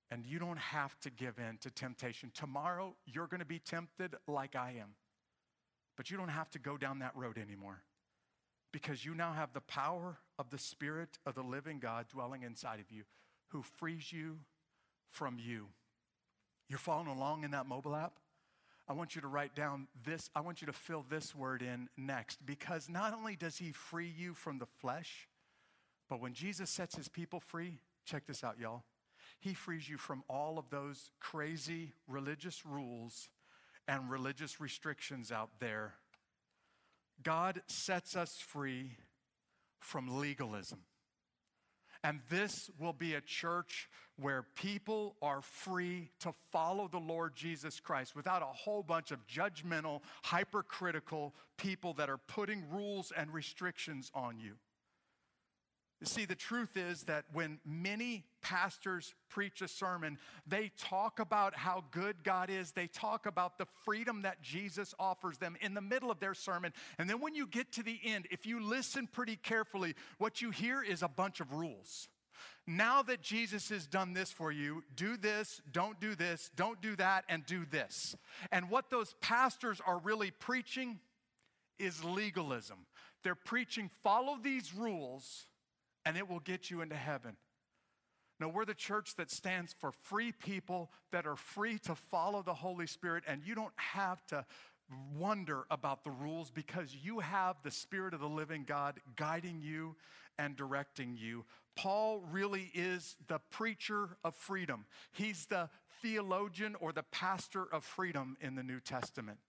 and 0.10 0.26
you 0.26 0.40
don't 0.40 0.60
have 0.60 0.98
to 1.02 1.10
give 1.10 1.38
in 1.38 1.58
to 1.60 1.70
temptation. 1.70 2.32
Tomorrow, 2.34 2.96
you're 3.06 3.28
going 3.28 3.40
to 3.40 3.46
be 3.46 3.60
tempted 3.60 4.16
like 4.28 4.56
I 4.56 4.76
am. 4.80 4.96
But 5.96 6.10
you 6.12 6.18
don't 6.18 6.30
have 6.30 6.50
to 6.52 6.60
go 6.60 6.78
down 6.78 7.00
that 7.00 7.16
road 7.16 7.38
anymore 7.38 7.82
because 8.72 9.04
you 9.04 9.16
now 9.16 9.34
have 9.34 9.54
the 9.54 9.62
power 9.62 10.18
of 10.38 10.50
the 10.50 10.58
Spirit 10.60 11.18
of 11.26 11.36
the 11.36 11.42
living 11.42 11.80
God 11.80 12.08
dwelling 12.08 12.44
inside 12.44 12.80
of 12.80 12.92
you 12.92 13.04
who 13.50 13.64
frees 13.64 14.12
you 14.12 14.38
from 15.10 15.38
you. 15.40 15.68
You're 16.70 16.80
following 16.80 17.08
along 17.08 17.44
in 17.44 17.52
that 17.52 17.66
mobile 17.66 17.96
app? 17.96 18.20
I 18.90 18.94
want 18.94 19.16
you 19.16 19.22
to 19.22 19.28
write 19.28 19.54
down 19.54 19.88
this, 20.06 20.30
I 20.36 20.42
want 20.42 20.62
you 20.62 20.68
to 20.68 20.74
fill 20.74 21.06
this 21.10 21.36
word 21.36 21.62
in 21.62 21.90
next 21.98 22.46
because 22.46 22.88
not 22.88 23.14
only 23.14 23.36
does 23.36 23.58
he 23.58 23.72
free 23.72 24.14
you 24.16 24.34
from 24.34 24.60
the 24.60 24.66
flesh, 24.66 25.28
but 26.10 26.22
when 26.22 26.34
Jesus 26.34 26.70
sets 26.70 26.96
his 26.96 27.10
people 27.10 27.42
free, 27.42 27.80
check 28.06 28.26
this 28.26 28.44
out, 28.44 28.58
y'all. 28.60 28.84
He 29.39 29.53
frees 29.53 29.88
you 29.88 29.98
from 29.98 30.24
all 30.29 30.58
of 30.58 30.70
those 30.70 31.12
crazy 31.20 31.94
religious 32.08 32.65
rules 32.65 33.29
and 33.88 34.10
religious 34.10 34.60
restrictions 34.60 35.32
out 35.32 35.50
there. 35.60 35.94
God 37.24 37.62
sets 37.67 38.15
us 38.15 38.36
free 38.39 38.98
from 39.79 40.20
legalism. 40.20 40.79
And 42.03 42.20
this 42.29 42.70
will 42.79 42.94
be 42.94 43.15
a 43.15 43.22
church 43.22 43.89
where 44.17 44.46
people 44.56 45.15
are 45.22 45.41
free 45.41 46.10
to 46.20 46.34
follow 46.51 46.88
the 46.88 47.00
Lord 47.00 47.36
Jesus 47.36 47.79
Christ 47.79 48.15
without 48.15 48.41
a 48.41 48.46
whole 48.46 48.84
bunch 48.84 49.12
of 49.12 49.25
judgmental, 49.27 50.01
hypercritical 50.24 51.34
people 51.58 51.94
that 51.96 52.10
are 52.10 52.20
putting 52.20 52.70
rules 52.72 53.12
and 53.15 53.34
restrictions 53.34 54.12
on 54.13 54.39
you. 54.39 54.53
See, 56.08 56.26
the 56.26 56.36
truth 56.36 56.76
is 56.76 57.04
that 57.04 57.26
when 57.34 57.60
many 57.66 58.26
pastors 58.42 59.14
preach 59.30 59.62
a 59.62 59.68
sermon, 59.68 60.18
they 60.48 60.72
talk 60.78 61.20
about 61.20 61.56
how 61.56 61.84
good 61.92 62.24
God 62.24 62.50
is. 62.50 62.72
They 62.72 62.88
talk 62.88 63.26
about 63.26 63.58
the 63.58 63.68
freedom 63.86 64.22
that 64.24 64.42
Jesus 64.42 64.94
offers 65.00 65.38
them 65.38 65.56
in 65.62 65.74
the 65.74 65.82
middle 65.82 66.10
of 66.10 66.20
their 66.20 66.34
sermon. 66.34 66.74
And 66.98 67.10
then 67.10 67.22
when 67.22 67.36
you 67.36 67.48
get 67.48 67.72
to 67.74 67.84
the 67.84 68.00
end, 68.04 68.28
if 68.32 68.46
you 68.46 68.60
listen 68.60 69.08
pretty 69.08 69.36
carefully, 69.36 69.96
what 70.18 70.42
you 70.42 70.52
hear 70.52 70.82
is 70.82 71.04
a 71.04 71.08
bunch 71.08 71.40
of 71.40 71.54
rules. 71.54 72.10
Now 72.66 73.02
that 73.04 73.22
Jesus 73.22 73.70
has 73.70 73.88
done 73.88 74.14
this 74.14 74.32
for 74.32 74.52
you, 74.52 74.84
do 74.96 75.16
this, 75.16 75.62
don't 75.72 76.00
do 76.00 76.16
this, 76.16 76.52
don't 76.56 76.82
do 76.82 76.96
that, 76.98 77.24
and 77.30 77.46
do 77.46 77.66
this. 77.66 78.16
And 78.52 78.70
what 78.70 78.90
those 78.90 79.16
pastors 79.22 79.82
are 79.86 80.00
really 80.00 80.32
preaching 80.32 81.00
is 81.80 82.04
legalism. 82.04 82.80
They're 83.24 83.36
preaching, 83.36 83.90
follow 84.04 84.38
these 84.42 84.74
rules 84.74 85.48
and 86.08 86.16
it 86.16 86.30
will 86.30 86.40
get 86.40 86.72
you 86.72 86.80
into 86.80 86.96
heaven. 86.96 87.36
No, 88.40 88.48
we're 88.48 88.64
the 88.64 88.74
church 88.74 89.16
that 89.18 89.30
stands 89.30 89.76
for 89.78 89.92
free 89.92 90.32
people 90.32 90.90
that 91.12 91.28
are 91.28 91.36
free 91.36 91.80
to 91.80 91.96
follow 91.96 92.42
the 92.42 92.54
Holy 92.54 92.88
Spirit, 92.88 93.26
and 93.28 93.42
you 93.44 93.56
don't 93.56 93.74
have 93.76 94.26
to 94.28 94.46
wonder 95.18 95.66
about 95.70 96.06
the 96.06 96.12
rules 96.12 96.50
because 96.50 96.96
you 96.96 97.20
have 97.20 97.58
the 97.62 97.72
Spirit 97.72 98.14
of 98.14 98.22
the 98.22 98.30
living 98.30 98.64
God 98.66 99.02
guiding 99.18 99.60
you 99.62 99.98
and 100.40 100.56
directing 100.56 101.18
you. 101.20 101.44
Paul 101.76 102.24
really 102.32 102.72
is 102.74 103.18
the 103.28 103.42
preacher 103.52 104.16
of 104.24 104.34
freedom, 104.34 104.86
he's 105.12 105.48
the 105.48 105.70
theologian 106.02 106.76
or 106.80 106.94
the 106.94 107.04
pastor 107.12 107.66
of 107.74 107.84
freedom 107.84 108.38
in 108.40 108.56
the 108.56 108.64
New 108.64 108.80
Testament. 108.80 109.40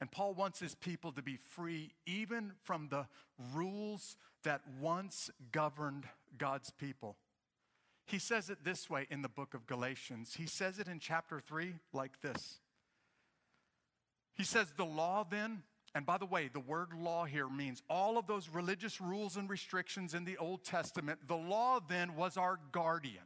And 0.00 0.10
Paul 0.10 0.34
wants 0.34 0.60
his 0.60 0.74
people 0.74 1.12
to 1.12 1.22
be 1.22 1.36
free 1.36 1.92
even 2.04 2.52
from 2.62 2.88
the 2.88 3.06
rules 3.54 4.16
that 4.44 4.60
once 4.80 5.30
governed 5.52 6.04
God's 6.36 6.70
people. 6.70 7.16
He 8.06 8.18
says 8.18 8.50
it 8.50 8.58
this 8.62 8.88
way 8.88 9.06
in 9.10 9.22
the 9.22 9.28
book 9.28 9.54
of 9.54 9.66
Galatians. 9.66 10.34
He 10.36 10.46
says 10.46 10.78
it 10.78 10.86
in 10.86 11.00
chapter 11.00 11.40
3 11.40 11.74
like 11.92 12.20
this. 12.20 12.60
He 14.34 14.44
says, 14.44 14.72
The 14.76 14.84
law 14.84 15.24
then, 15.28 15.62
and 15.94 16.04
by 16.04 16.18
the 16.18 16.26
way, 16.26 16.48
the 16.52 16.60
word 16.60 16.90
law 16.94 17.24
here 17.24 17.48
means 17.48 17.82
all 17.88 18.18
of 18.18 18.26
those 18.26 18.48
religious 18.48 19.00
rules 19.00 19.36
and 19.36 19.48
restrictions 19.48 20.14
in 20.14 20.24
the 20.24 20.36
Old 20.36 20.62
Testament. 20.62 21.26
The 21.26 21.36
law 21.36 21.80
then 21.80 22.14
was 22.14 22.36
our 22.36 22.60
guardian 22.70 23.24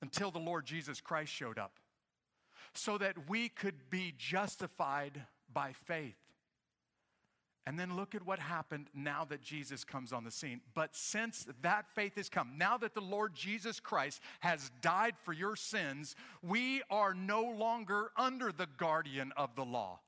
until 0.00 0.30
the 0.30 0.38
Lord 0.38 0.64
Jesus 0.64 1.00
Christ 1.00 1.32
showed 1.32 1.58
up 1.58 1.80
so 2.74 2.98
that 2.98 3.28
we 3.28 3.48
could 3.48 3.90
be 3.90 4.14
justified 4.18 5.22
by 5.52 5.72
faith. 5.86 6.16
And 7.66 7.78
then 7.78 7.96
look 7.96 8.14
at 8.14 8.26
what 8.26 8.38
happened 8.38 8.88
now 8.92 9.24
that 9.30 9.40
Jesus 9.40 9.84
comes 9.84 10.12
on 10.12 10.22
the 10.22 10.30
scene. 10.30 10.60
But 10.74 10.94
since 10.94 11.46
that 11.62 11.86
faith 11.94 12.16
has 12.16 12.28
come, 12.28 12.58
now 12.58 12.76
that 12.76 12.94
the 12.94 13.00
Lord 13.00 13.34
Jesus 13.34 13.80
Christ 13.80 14.20
has 14.40 14.70
died 14.82 15.14
for 15.24 15.32
your 15.32 15.56
sins, 15.56 16.14
we 16.42 16.82
are 16.90 17.14
no 17.14 17.42
longer 17.42 18.10
under 18.18 18.52
the 18.52 18.68
guardian 18.76 19.32
of 19.36 19.54
the 19.56 19.64
law. 19.64 20.00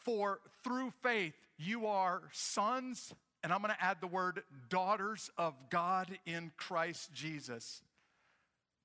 For 0.00 0.40
through 0.64 0.92
faith, 1.02 1.32
you 1.56 1.86
are 1.86 2.24
sons, 2.32 3.14
and 3.42 3.52
I'm 3.52 3.62
to 3.62 3.76
add 3.82 4.02
the 4.02 4.06
word 4.06 4.42
daughters 4.68 5.30
of 5.38 5.54
God 5.70 6.18
in 6.26 6.52
Christ 6.58 7.14
Jesus. 7.14 7.80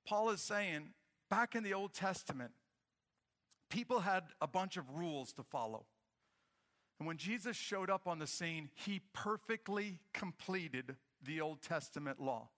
Paul 0.06 0.30
is 0.30 0.40
saying, 0.40 0.94
back 1.28 1.54
in 1.54 1.62
the 1.62 1.74
Old 1.74 1.92
Testament, 1.92 2.52
people 3.68 4.00
had 4.00 4.24
a 4.40 4.46
bunch 4.46 4.76
of 4.76 4.88
rules 4.90 5.32
to 5.34 5.42
follow. 5.42 5.86
And 6.98 7.06
when 7.06 7.16
Jesus 7.16 7.56
showed 7.56 7.90
up 7.90 8.06
on 8.06 8.18
the 8.18 8.26
scene, 8.26 8.70
he 8.74 9.00
perfectly 9.12 10.00
completed 10.12 10.96
the 11.22 11.40
Old 11.40 11.62
Testament 11.62 12.20
law. 12.20 12.50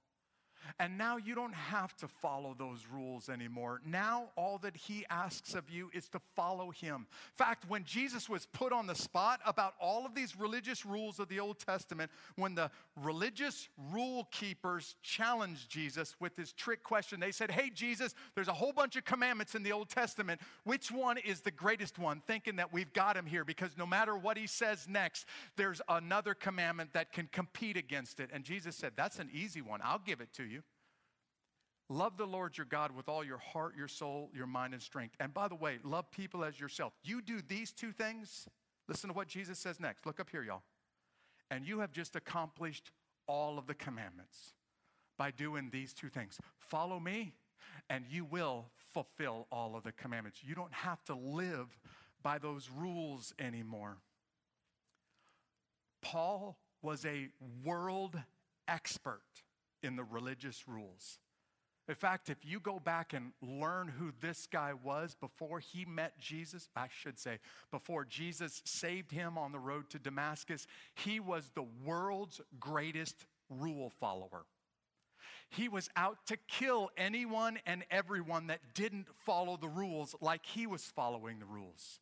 And 0.79 0.97
now 0.97 1.17
you 1.17 1.35
don't 1.35 1.55
have 1.55 1.97
to 1.97 2.09
follow 2.09 2.55
those 2.59 2.87
rules 2.90 3.29
anymore. 3.29 3.81
Now, 3.85 4.31
all 4.37 4.59
that 4.59 4.76
he 4.76 5.05
asks 5.11 5.55
of 5.55 5.71
you 5.71 5.90
is 5.93 6.09
to 6.11 6.21
follow 6.35 6.71
him. 6.71 7.07
In 7.07 7.37
fact, 7.37 7.64
when 7.69 7.85
Jesus 7.85 8.29
was 8.29 8.47
put 8.47 8.73
on 8.73 8.87
the 8.87 8.95
spot 8.95 9.40
about 9.47 9.75
all 9.81 10.07
of 10.07 10.14
these 10.14 10.37
religious 10.37 10.85
rules 10.85 11.19
of 11.19 11.29
the 11.29 11.40
Old 11.40 11.59
Testament, 11.59 12.11
when 12.37 12.55
the 12.55 12.71
religious 13.02 13.69
rule 13.93 14.29
keepers 14.31 14.97
challenged 15.02 15.71
Jesus 15.71 16.17
with 16.21 16.37
this 16.37 16.52
trick 16.52 16.83
question, 16.83 17.21
they 17.21 17.33
said, 17.33 17.50
Hey, 17.50 17.71
Jesus, 17.71 18.14
there's 18.35 18.49
a 18.49 18.52
whole 18.52 18.73
bunch 18.73 18.97
of 18.97 19.05
commandments 19.05 19.55
in 19.55 19.62
the 19.62 19.73
Old 19.73 19.88
Testament. 19.88 20.40
Which 20.64 20.90
one 20.90 21.19
is 21.19 21.40
the 21.40 21.50
greatest 21.50 21.99
one? 21.99 22.23
Thinking 22.26 22.57
that 22.57 22.73
we've 22.73 22.93
got 22.93 23.17
him 23.17 23.26
here 23.26 23.45
because 23.45 23.76
no 23.76 23.87
matter 23.87 24.17
what 24.17 24.37
he 24.37 24.47
says 24.47 24.87
next, 24.88 25.26
there's 25.57 25.81
another 25.88 26.35
commandment 26.35 26.93
that 26.93 27.12
can 27.12 27.29
compete 27.33 27.76
against 27.76 28.21
it. 28.21 28.31
And 28.33 28.45
Jesus 28.45 28.76
said, 28.76 28.93
That's 28.97 29.19
an 29.19 29.31
easy 29.33 29.62
one. 29.62 29.81
I'll 29.83 30.02
give 30.05 30.21
it 30.21 30.33
to 30.35 30.45
you. 30.45 30.50
Love 31.92 32.16
the 32.16 32.25
Lord 32.25 32.56
your 32.56 32.66
God 32.66 32.94
with 32.94 33.09
all 33.09 33.25
your 33.25 33.38
heart, 33.38 33.75
your 33.76 33.88
soul, 33.88 34.30
your 34.32 34.47
mind, 34.47 34.75
and 34.75 34.82
strength. 34.82 35.16
And 35.18 35.35
by 35.35 35.49
the 35.49 35.56
way, 35.56 35.80
love 35.82 36.09
people 36.12 36.44
as 36.44 36.59
yourself. 36.59 36.92
You 37.02 37.20
do 37.20 37.40
these 37.49 37.73
two 37.73 37.90
things. 37.90 38.49
Listen 38.87 39.09
to 39.09 39.14
what 39.14 39.26
Jesus 39.26 39.59
says 39.59 39.80
next. 39.80 40.06
Look 40.06 40.20
up 40.20 40.30
here, 40.30 40.44
y'all. 40.44 40.62
And 41.50 41.66
you 41.66 41.80
have 41.80 41.90
just 41.90 42.14
accomplished 42.14 42.92
all 43.26 43.59
of 43.59 43.66
the 43.66 43.75
commandments 43.75 44.54
by 45.18 45.32
doing 45.32 45.68
these 45.73 45.92
two 45.92 46.09
things. 46.09 46.38
Follow 46.59 47.00
me, 47.00 47.35
and 47.88 48.04
you 48.09 48.25
will 48.25 48.66
fulfill 48.94 49.49
all 49.50 49.75
of 49.75 49.82
the 49.82 49.90
commandments. 49.90 50.38
You 50.44 50.54
don't 50.54 50.73
have 50.73 51.02
to 51.06 51.14
live 51.16 51.76
by 52.23 52.38
those 52.38 52.70
rules 52.70 53.35
anymore. 53.40 53.97
Paul 56.02 56.56
was 56.82 57.04
a 57.04 57.30
world 57.64 58.16
expert 58.68 59.23
in 59.82 59.97
the 59.97 60.04
religious 60.04 60.68
rules. 60.68 61.18
In 61.90 61.97
fact, 61.97 62.30
if 62.30 62.44
you 62.44 62.61
go 62.61 62.78
back 62.78 63.14
and 63.14 63.32
learn 63.42 63.88
who 63.88 64.12
this 64.20 64.47
guy 64.47 64.75
was 64.85 65.16
before 65.20 65.59
he 65.59 65.85
met 65.85 66.20
Jesus, 66.20 66.68
I 66.76 66.87
should 66.88 67.18
say, 67.18 67.40
before 67.73 68.04
Jesus 68.04 68.62
saved 68.64 69.11
him 69.11 69.37
on 69.37 69.50
the 69.50 69.59
road 69.59 69.90
to 69.90 69.99
Damascus, 69.99 70.68
he 70.94 71.18
was 71.18 71.50
the 71.56 71.66
world's 71.85 72.40
greatest 72.61 73.26
rule 73.49 73.90
follower. 73.99 74.44
He 75.49 75.68
was 75.68 75.88
out 75.97 76.18
to 76.26 76.37
kill 76.47 76.90
anyone 76.97 77.59
and 77.66 77.82
everyone 77.90 78.47
that 78.47 78.61
didn't 78.73 79.09
follow 79.26 79.56
the 79.56 79.68
rules 79.68 80.14
like 80.20 80.47
he 80.47 80.68
was 80.68 80.85
following 80.94 81.40
the 81.40 81.47
rules. 81.47 81.99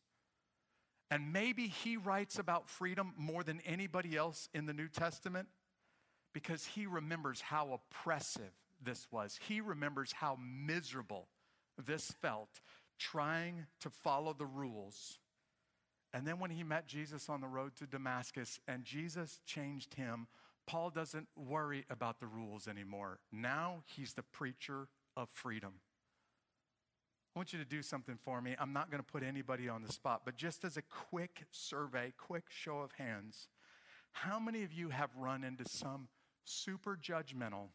And 1.09 1.33
maybe 1.33 1.65
he 1.65 1.97
writes 1.97 2.37
about 2.37 2.69
freedom 2.69 3.15
more 3.17 3.43
than 3.43 3.59
anybody 3.65 4.15
else 4.15 4.49
in 4.53 4.67
the 4.67 4.73
New 4.73 4.87
Testament 4.87 5.47
because 6.31 6.63
he 6.63 6.85
remembers 6.85 7.41
how 7.41 7.73
oppressive 7.73 8.51
this 8.81 9.07
was. 9.11 9.39
He 9.47 9.61
remembers 9.61 10.11
how 10.13 10.37
miserable 10.39 11.27
this 11.77 12.11
felt 12.21 12.61
trying 12.97 13.65
to 13.81 13.89
follow 13.89 14.33
the 14.33 14.45
rules. 14.45 15.19
And 16.13 16.25
then 16.25 16.39
when 16.39 16.51
he 16.51 16.63
met 16.63 16.87
Jesus 16.87 17.29
on 17.29 17.41
the 17.41 17.47
road 17.47 17.75
to 17.77 17.87
Damascus 17.87 18.59
and 18.67 18.83
Jesus 18.83 19.39
changed 19.45 19.93
him, 19.93 20.27
Paul 20.67 20.89
doesn't 20.89 21.27
worry 21.35 21.85
about 21.89 22.19
the 22.19 22.27
rules 22.27 22.67
anymore. 22.67 23.19
Now 23.31 23.83
he's 23.85 24.13
the 24.13 24.23
preacher 24.23 24.87
of 25.15 25.29
freedom. 25.29 25.73
I 27.35 27.39
want 27.39 27.53
you 27.53 27.59
to 27.59 27.65
do 27.65 27.81
something 27.81 28.17
for 28.23 28.41
me. 28.41 28.55
I'm 28.59 28.73
not 28.73 28.89
going 28.89 29.03
to 29.03 29.11
put 29.11 29.23
anybody 29.23 29.69
on 29.69 29.83
the 29.83 29.93
spot, 29.93 30.21
but 30.25 30.35
just 30.35 30.63
as 30.65 30.77
a 30.77 30.81
quick 30.81 31.45
survey, 31.51 32.11
quick 32.17 32.45
show 32.49 32.79
of 32.79 32.91
hands, 32.93 33.47
how 34.11 34.39
many 34.39 34.63
of 34.63 34.73
you 34.73 34.89
have 34.89 35.09
run 35.15 35.43
into 35.43 35.63
some 35.69 36.07
super 36.43 36.97
judgmental, 37.01 37.69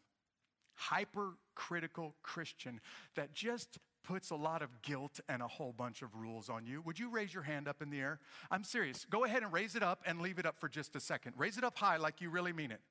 hypercritical 0.75 2.15
Christian 2.23 2.79
that 3.15 3.33
just 3.33 3.79
puts 4.03 4.29
a 4.29 4.35
lot 4.35 4.61
of 4.61 4.81
guilt 4.81 5.19
and 5.27 5.41
a 5.41 5.47
whole 5.47 5.73
bunch 5.73 6.01
of 6.01 6.13
rules 6.15 6.47
on 6.49 6.65
you. 6.65 6.81
Would 6.81 6.99
you 6.99 7.09
raise 7.09 7.33
your 7.33 7.43
hand 7.43 7.67
up 7.67 7.81
in 7.81 7.89
the 7.89 7.99
air? 7.99 8.19
I'm 8.51 8.63
serious. 8.63 9.05
Go 9.09 9.23
ahead 9.25 9.41
and 9.41 9.51
raise 9.51 9.75
it 9.75 9.83
up 9.83 10.01
and 10.05 10.21
leave 10.21 10.37
it 10.37 10.45
up 10.45 10.59
for 10.59 10.69
just 10.69 10.95
a 10.95 10.99
second. 10.99 11.33
Raise 11.37 11.57
it 11.57 11.63
up 11.63 11.77
high 11.77 11.97
like 11.97 12.21
you 12.21 12.29
really 12.29 12.53
mean 12.53 12.71
it. 12.71 12.81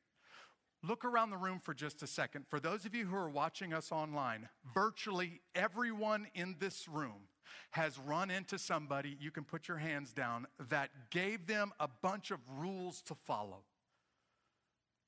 Look 0.82 1.04
around 1.04 1.30
the 1.30 1.36
room 1.36 1.60
for 1.60 1.72
just 1.72 2.02
a 2.02 2.06
second. 2.06 2.46
For 2.48 2.60
those 2.60 2.84
of 2.84 2.94
you 2.94 3.06
who 3.06 3.16
are 3.16 3.30
watching 3.30 3.72
us 3.72 3.90
online, 3.90 4.48
virtually 4.74 5.40
everyone 5.54 6.26
in 6.34 6.56
this 6.58 6.86
room 6.88 7.28
has 7.70 7.98
run 7.98 8.30
into 8.30 8.58
somebody, 8.58 9.16
you 9.20 9.30
can 9.30 9.44
put 9.44 9.68
your 9.68 9.78
hands 9.78 10.12
down, 10.12 10.46
that 10.68 10.90
gave 11.10 11.46
them 11.46 11.72
a 11.80 11.88
bunch 12.02 12.30
of 12.30 12.38
rules 12.58 13.00
to 13.02 13.14
follow. 13.14 13.62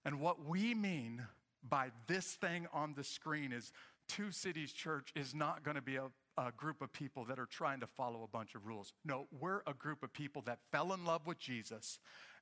And 0.04 0.20
what 0.20 0.46
we 0.46 0.72
mean 0.72 1.26
by 1.68 1.90
this 2.06 2.34
thing 2.34 2.66
on 2.72 2.94
the 2.94 3.04
screen 3.04 3.52
is 3.52 3.72
Two 4.08 4.30
Cities 4.30 4.72
Church 4.72 5.12
is 5.16 5.34
not 5.34 5.64
going 5.64 5.74
to 5.74 5.82
be 5.82 5.96
a, 5.96 6.06
a, 6.38 6.52
group 6.56 6.80
of 6.80 6.92
people 6.92 7.24
that 7.24 7.38
are 7.38 7.46
trying 7.46 7.80
to 7.80 7.86
follow 7.86 8.22
a 8.22 8.28
bunch 8.28 8.54
of 8.54 8.66
rules. 8.66 8.92
No, 9.04 9.26
we're 9.40 9.62
a 9.66 9.74
group 9.74 10.02
of 10.02 10.12
people 10.12 10.42
that 10.42 10.58
fell 10.70 10.92
in 10.92 11.04
love 11.04 11.26
with 11.26 11.38
Jesus 11.38 11.98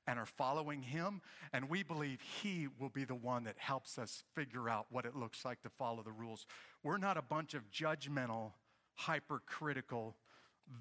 and 0.07 0.19
are 0.19 0.27
following 0.27 0.83
him. 0.83 1.21
And 1.53 1.69
we 1.69 1.81
believe 1.81 2.19
he 2.21 2.67
will 2.79 2.89
be 2.89 3.03
the 3.03 3.15
one 3.15 3.45
that 3.45 3.55
helps 3.57 3.97
us 3.97 4.23
figure 4.35 4.69
out 4.69 4.85
what 4.91 5.05
it 5.05 5.15
looks 5.15 5.43
like 5.43 5.61
to 5.63 5.69
follow 5.69 6.03
the 6.03 6.11
rules. 6.11 6.45
We're 6.83 6.99
not 6.99 7.17
a 7.17 7.23
bunch 7.23 7.55
of 7.55 7.71
judgmental, 7.71 8.51
hypercritical, 8.93 10.15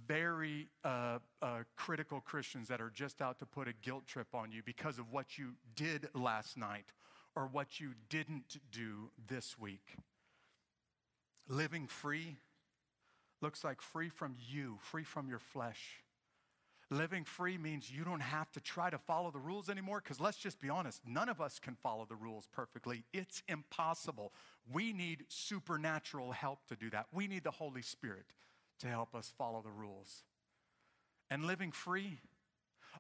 very 0.06 0.68
uh, 0.84 1.18
uh, 1.40 1.60
critical 1.76 2.20
Christians 2.20 2.68
that 2.68 2.80
are 2.80 2.90
just 2.90 3.22
out 3.22 3.38
to 3.38 3.46
put 3.46 3.68
a 3.68 3.72
guilt 3.82 4.06
trip 4.06 4.28
on 4.34 4.52
you 4.52 4.62
because 4.64 4.98
of 4.98 5.10
what 5.10 5.38
you 5.38 5.54
did 5.76 6.08
last 6.14 6.56
night 6.56 6.92
or 7.36 7.46
what 7.46 7.80
you 7.80 7.92
didn't 8.08 8.58
do 8.70 9.10
this 9.28 9.58
week. 9.58 9.96
Living 11.48 11.86
free 11.86 12.36
looks 13.40 13.64
like 13.64 13.82
free 13.82 14.08
from 14.08 14.36
you, 14.48 14.78
free 14.80 15.04
from 15.04 15.28
your 15.28 15.38
flesh. 15.38 16.02
Living 16.90 17.24
free 17.24 17.59
means 17.59 17.90
you 17.90 18.04
don't 18.04 18.20
have 18.20 18.50
to 18.52 18.61
try 18.61 18.90
to 18.90 18.98
follow 18.98 19.30
the 19.30 19.38
rules 19.38 19.68
anymore 19.68 20.00
because 20.02 20.20
let's 20.20 20.37
just 20.37 20.61
be 20.61 20.68
honest, 20.68 21.00
none 21.06 21.28
of 21.28 21.40
us 21.40 21.59
can 21.59 21.74
follow 21.74 22.06
the 22.09 22.14
rules 22.14 22.46
perfectly. 22.52 23.04
It's 23.12 23.42
impossible. 23.48 24.32
We 24.72 24.92
need 24.92 25.24
supernatural 25.28 26.32
help 26.32 26.66
to 26.68 26.76
do 26.76 26.90
that. 26.90 27.06
We 27.12 27.26
need 27.26 27.42
the 27.42 27.50
Holy 27.50 27.82
Spirit 27.82 28.26
to 28.80 28.87
help 28.87 29.14
us 29.14 29.32
follow 29.37 29.62
the 29.62 29.70
rules. 29.70 30.24
And 31.30 31.46
living 31.46 31.72
free 31.72 32.18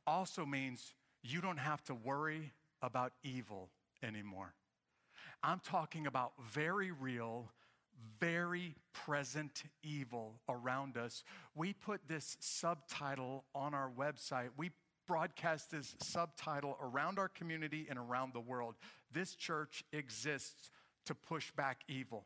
also 0.06 0.44
means 0.44 0.94
you 1.22 1.40
don't 1.40 1.58
have 1.58 1.84
to 1.84 1.94
worry 1.94 2.52
about 2.82 3.12
evil 3.22 3.70
anymore. 4.04 4.54
I'm 5.42 5.60
talking 5.60 6.06
about 6.06 6.32
very 6.52 6.90
real, 6.90 7.50
very 8.20 8.76
present 8.92 9.64
evil 9.82 10.40
around 10.48 10.96
us. 10.96 11.24
We 11.54 11.72
put 11.72 12.06
this 12.08 12.36
subtitle 12.40 13.44
on 13.54 13.74
our 13.74 13.90
website. 13.90 14.50
We 14.56 14.70
broadcast 15.06 15.70
this 15.70 15.94
subtitle 16.00 16.78
around 16.80 17.18
our 17.18 17.28
community 17.28 17.86
and 17.90 17.98
around 17.98 18.32
the 18.32 18.40
world. 18.40 18.74
This 19.12 19.34
church 19.34 19.84
exists 19.92 20.70
to 21.06 21.14
push 21.14 21.50
back 21.52 21.82
evil. 21.88 22.24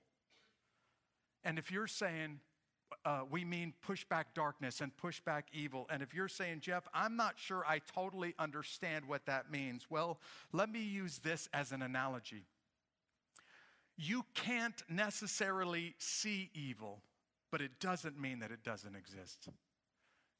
And 1.45 1.59
if 1.59 1.71
you're 1.71 1.87
saying, 1.87 2.41
uh, 3.05 3.21
we 3.31 3.45
mean 3.45 3.73
push 3.81 4.05
back 4.05 4.35
darkness 4.35 4.81
and 4.81 4.97
push 4.97 5.21
back 5.21 5.47
evil. 5.53 5.87
And 5.91 6.03
if 6.03 6.15
you're 6.15 6.29
saying, 6.29 6.61
Jeff, 6.61 6.87
I'm 6.93 7.17
not 7.17 7.35
sure 7.37 7.65
I 7.67 7.81
totally 7.95 8.35
understand 8.39 9.07
what 9.07 9.27
that 9.27 9.51
means, 9.51 9.87
well, 9.89 10.19
let 10.53 10.71
me 10.71 10.83
use 10.83 11.19
this 11.19 11.49
as 11.53 11.73
an 11.73 11.83
analogy. 11.83 12.45
You 13.97 14.25
can't 14.35 14.81
necessarily 14.89 15.95
see 15.99 16.51
evil, 16.55 17.03
but 17.51 17.61
it 17.61 17.81
doesn't 17.81 18.19
mean 18.21 18.41
that 18.41 18.51
it 18.51 18.63
doesn't 18.63 18.95
exist. 18.95 19.49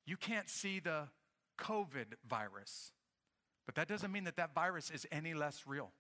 You 0.07 0.17
can't 0.17 0.49
see 0.49 0.79
the 0.79 1.09
COVID 1.59 2.15
virus, 2.29 2.93
but 3.67 3.75
that 3.75 3.89
doesn't 3.89 4.13
mean 4.13 4.25
that 4.25 4.37
that 4.37 4.55
virus 4.55 4.91
is 4.91 5.07
any 5.11 5.35
less 5.35 5.65
real. 5.67 5.91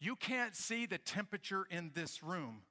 You 0.00 0.16
can't 0.16 0.56
see 0.56 0.86
the 0.86 0.96
temperature 0.96 1.66
in 1.70 1.90
this 1.94 2.22
room, 2.22 2.62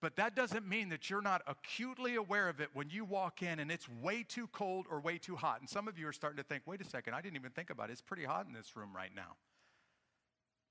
but 0.00 0.16
that 0.16 0.34
doesn't 0.34 0.66
mean 0.66 0.88
that 0.88 1.10
you're 1.10 1.20
not 1.20 1.42
acutely 1.46 2.14
aware 2.16 2.48
of 2.48 2.60
it 2.60 2.70
when 2.72 2.88
you 2.88 3.04
walk 3.04 3.42
in 3.42 3.58
and 3.58 3.70
it's 3.70 3.88
way 4.02 4.24
too 4.26 4.46
cold 4.48 4.86
or 4.90 5.00
way 5.00 5.18
too 5.18 5.36
hot. 5.36 5.60
And 5.60 5.68
some 5.68 5.88
of 5.88 5.98
you 5.98 6.08
are 6.08 6.12
starting 6.12 6.38
to 6.38 6.42
think, 6.42 6.62
wait 6.66 6.80
a 6.80 6.84
second, 6.84 7.14
I 7.14 7.20
didn't 7.20 7.36
even 7.36 7.50
think 7.50 7.70
about 7.70 7.90
it. 7.90 7.92
It's 7.92 8.00
pretty 8.00 8.24
hot 8.24 8.46
in 8.46 8.52
this 8.54 8.76
room 8.76 8.90
right 8.94 9.14
now. 9.14 9.36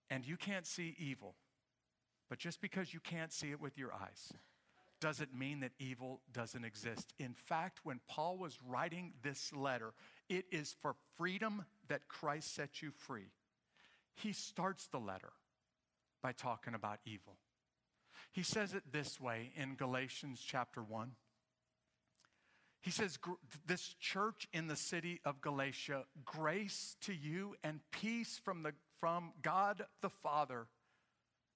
And 0.10 0.26
you 0.26 0.36
can't 0.36 0.66
see 0.66 0.96
evil. 0.98 1.36
But 2.30 2.40
just 2.40 2.62
because 2.62 2.94
you 2.94 3.00
can't 3.00 3.32
see 3.32 3.52
it 3.52 3.62
with 3.62 3.78
your 3.78 3.94
eyes 3.94 4.34
doesn't 5.00 5.34
mean 5.34 5.62
that 5.62 5.72
evil 5.80 6.22
doesn't 6.34 6.66
exist. 6.66 7.14
In 7.20 7.34
fact, 7.34 7.80
when 7.84 8.00
Paul 8.08 8.38
was 8.38 8.58
writing 8.68 9.14
this 9.24 9.54
letter, 9.54 9.94
it 10.28 10.46
is 10.52 10.76
for 10.82 10.96
freedom 11.18 11.66
that 11.88 12.08
Christ 12.08 12.54
set 12.54 12.82
you 12.82 12.92
free. 12.92 13.32
He 14.16 14.34
starts 14.34 14.88
the 14.88 15.00
letter 15.00 15.32
by 16.22 16.34
talking 16.34 16.74
about 16.74 17.00
evil. 17.06 17.38
He 18.32 18.44
says 18.44 18.74
it 18.74 18.84
this 18.92 19.20
way 19.20 19.52
in 19.56 19.76
Galatians 19.76 20.44
chapter 20.46 20.82
1. 20.82 21.12
He 22.82 22.92
says, 22.92 23.18
This 23.68 23.96
church 24.00 24.48
in 24.54 24.68
the 24.68 24.76
city 24.76 25.20
of 25.26 25.42
Galatia, 25.42 26.06
grace 26.24 26.96
to 27.02 27.14
you 27.14 27.56
and 27.64 27.82
peace 27.92 28.40
from, 28.44 28.64
the, 28.64 28.74
from 29.00 29.34
God 29.42 29.86
the 30.02 30.10
Father 30.10 30.68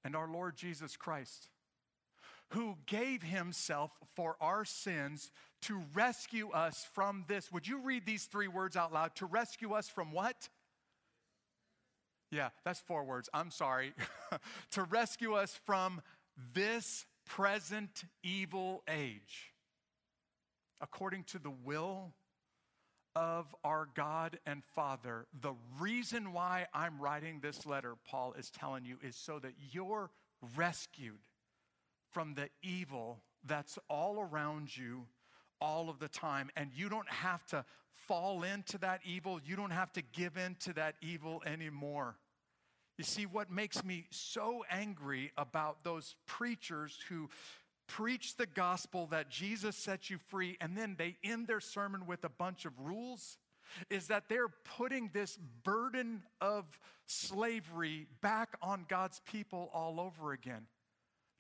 and 0.04 0.16
our 0.16 0.28
Lord 0.28 0.58
Jesus 0.58 0.98
Christ, 0.98 1.50
who 2.50 2.76
gave 2.86 3.24
himself 3.24 3.92
for 4.16 4.36
our 4.42 4.66
sins 4.66 5.32
to 5.62 5.82
rescue 5.94 6.52
us 6.52 6.86
from 6.94 7.24
this. 7.28 7.52
Would 7.52 7.68
you 7.68 7.80
read 7.80 8.06
these 8.06 8.26
three 8.26 8.50
words 8.50 8.76
out 8.76 8.92
loud? 8.92 9.16
To 9.16 9.26
rescue 9.26 9.74
us 9.74 9.88
from 9.88 10.12
what? 10.12 10.50
Yeah, 12.32 12.50
that's 12.66 12.82
four 12.82 13.06
words. 13.06 13.30
I'm 13.34 13.50
sorry. 13.52 13.94
to 14.72 14.84
rescue 14.84 15.34
us 15.34 15.58
from 15.66 16.02
this 16.54 17.06
present 17.26 18.04
evil 18.24 18.84
age, 18.88 19.54
according 20.82 21.24
to 21.24 21.40
the 21.40 21.54
will 21.64 22.14
of 23.16 23.54
our 23.64 23.88
God 23.94 24.40
and 24.46 24.64
Father. 24.76 25.28
The 25.42 25.54
reason 25.80 26.34
why 26.34 26.68
I'm 26.74 27.00
writing 27.00 27.40
this 27.40 27.66
letter, 27.66 27.96
Paul 28.10 28.34
is 28.38 28.50
telling 28.50 28.86
you, 28.86 28.98
is 29.04 29.16
so 29.16 29.40
that 29.40 29.54
you're 29.72 30.10
rescued 30.56 31.20
from 32.12 32.34
the 32.34 32.50
evil 32.62 33.22
that's 33.46 33.78
all 33.90 34.20
around 34.20 34.76
you 34.76 35.06
all 35.62 35.90
of 35.90 36.00
the 36.00 36.08
time. 36.08 36.50
And 36.56 36.72
you 36.76 36.90
don't 36.90 37.10
have 37.10 37.46
to 37.48 37.66
fall 38.08 38.44
into 38.44 38.78
that 38.80 39.02
evil, 39.06 39.40
you 39.46 39.56
don't 39.56 39.72
have 39.72 39.92
to 39.94 40.02
give 40.02 40.38
in 40.38 40.56
to 40.62 40.74
that 40.74 40.96
evil 41.02 41.42
anymore. 41.46 42.18
You 42.98 43.04
see, 43.04 43.26
what 43.26 43.52
makes 43.52 43.84
me 43.84 44.06
so 44.12 44.64
angry 44.70 45.32
about 45.38 45.84
those 45.84 46.16
preachers 46.28 47.00
who 47.10 47.30
preach 47.88 48.38
the 48.38 48.46
gospel 48.46 49.08
that 49.08 49.30
Jesus 49.30 49.76
sets 49.76 50.10
you 50.10 50.18
free 50.30 50.58
and 50.62 50.78
then 50.78 50.96
they 50.98 51.18
end 51.24 51.48
their 51.48 51.60
sermon 51.60 52.06
with 52.06 52.24
a 52.24 52.30
bunch 52.30 52.66
of 52.66 52.80
rules 52.80 53.38
is 53.90 54.08
that 54.08 54.30
they're 54.30 54.54
putting 54.78 55.10
this 55.14 55.38
burden 55.64 56.24
of 56.40 56.66
slavery 57.06 58.08
back 58.22 58.50
on 58.62 58.86
God's 58.88 59.22
people 59.26 59.70
all 59.74 60.00
over 60.00 60.32
again. 60.32 60.68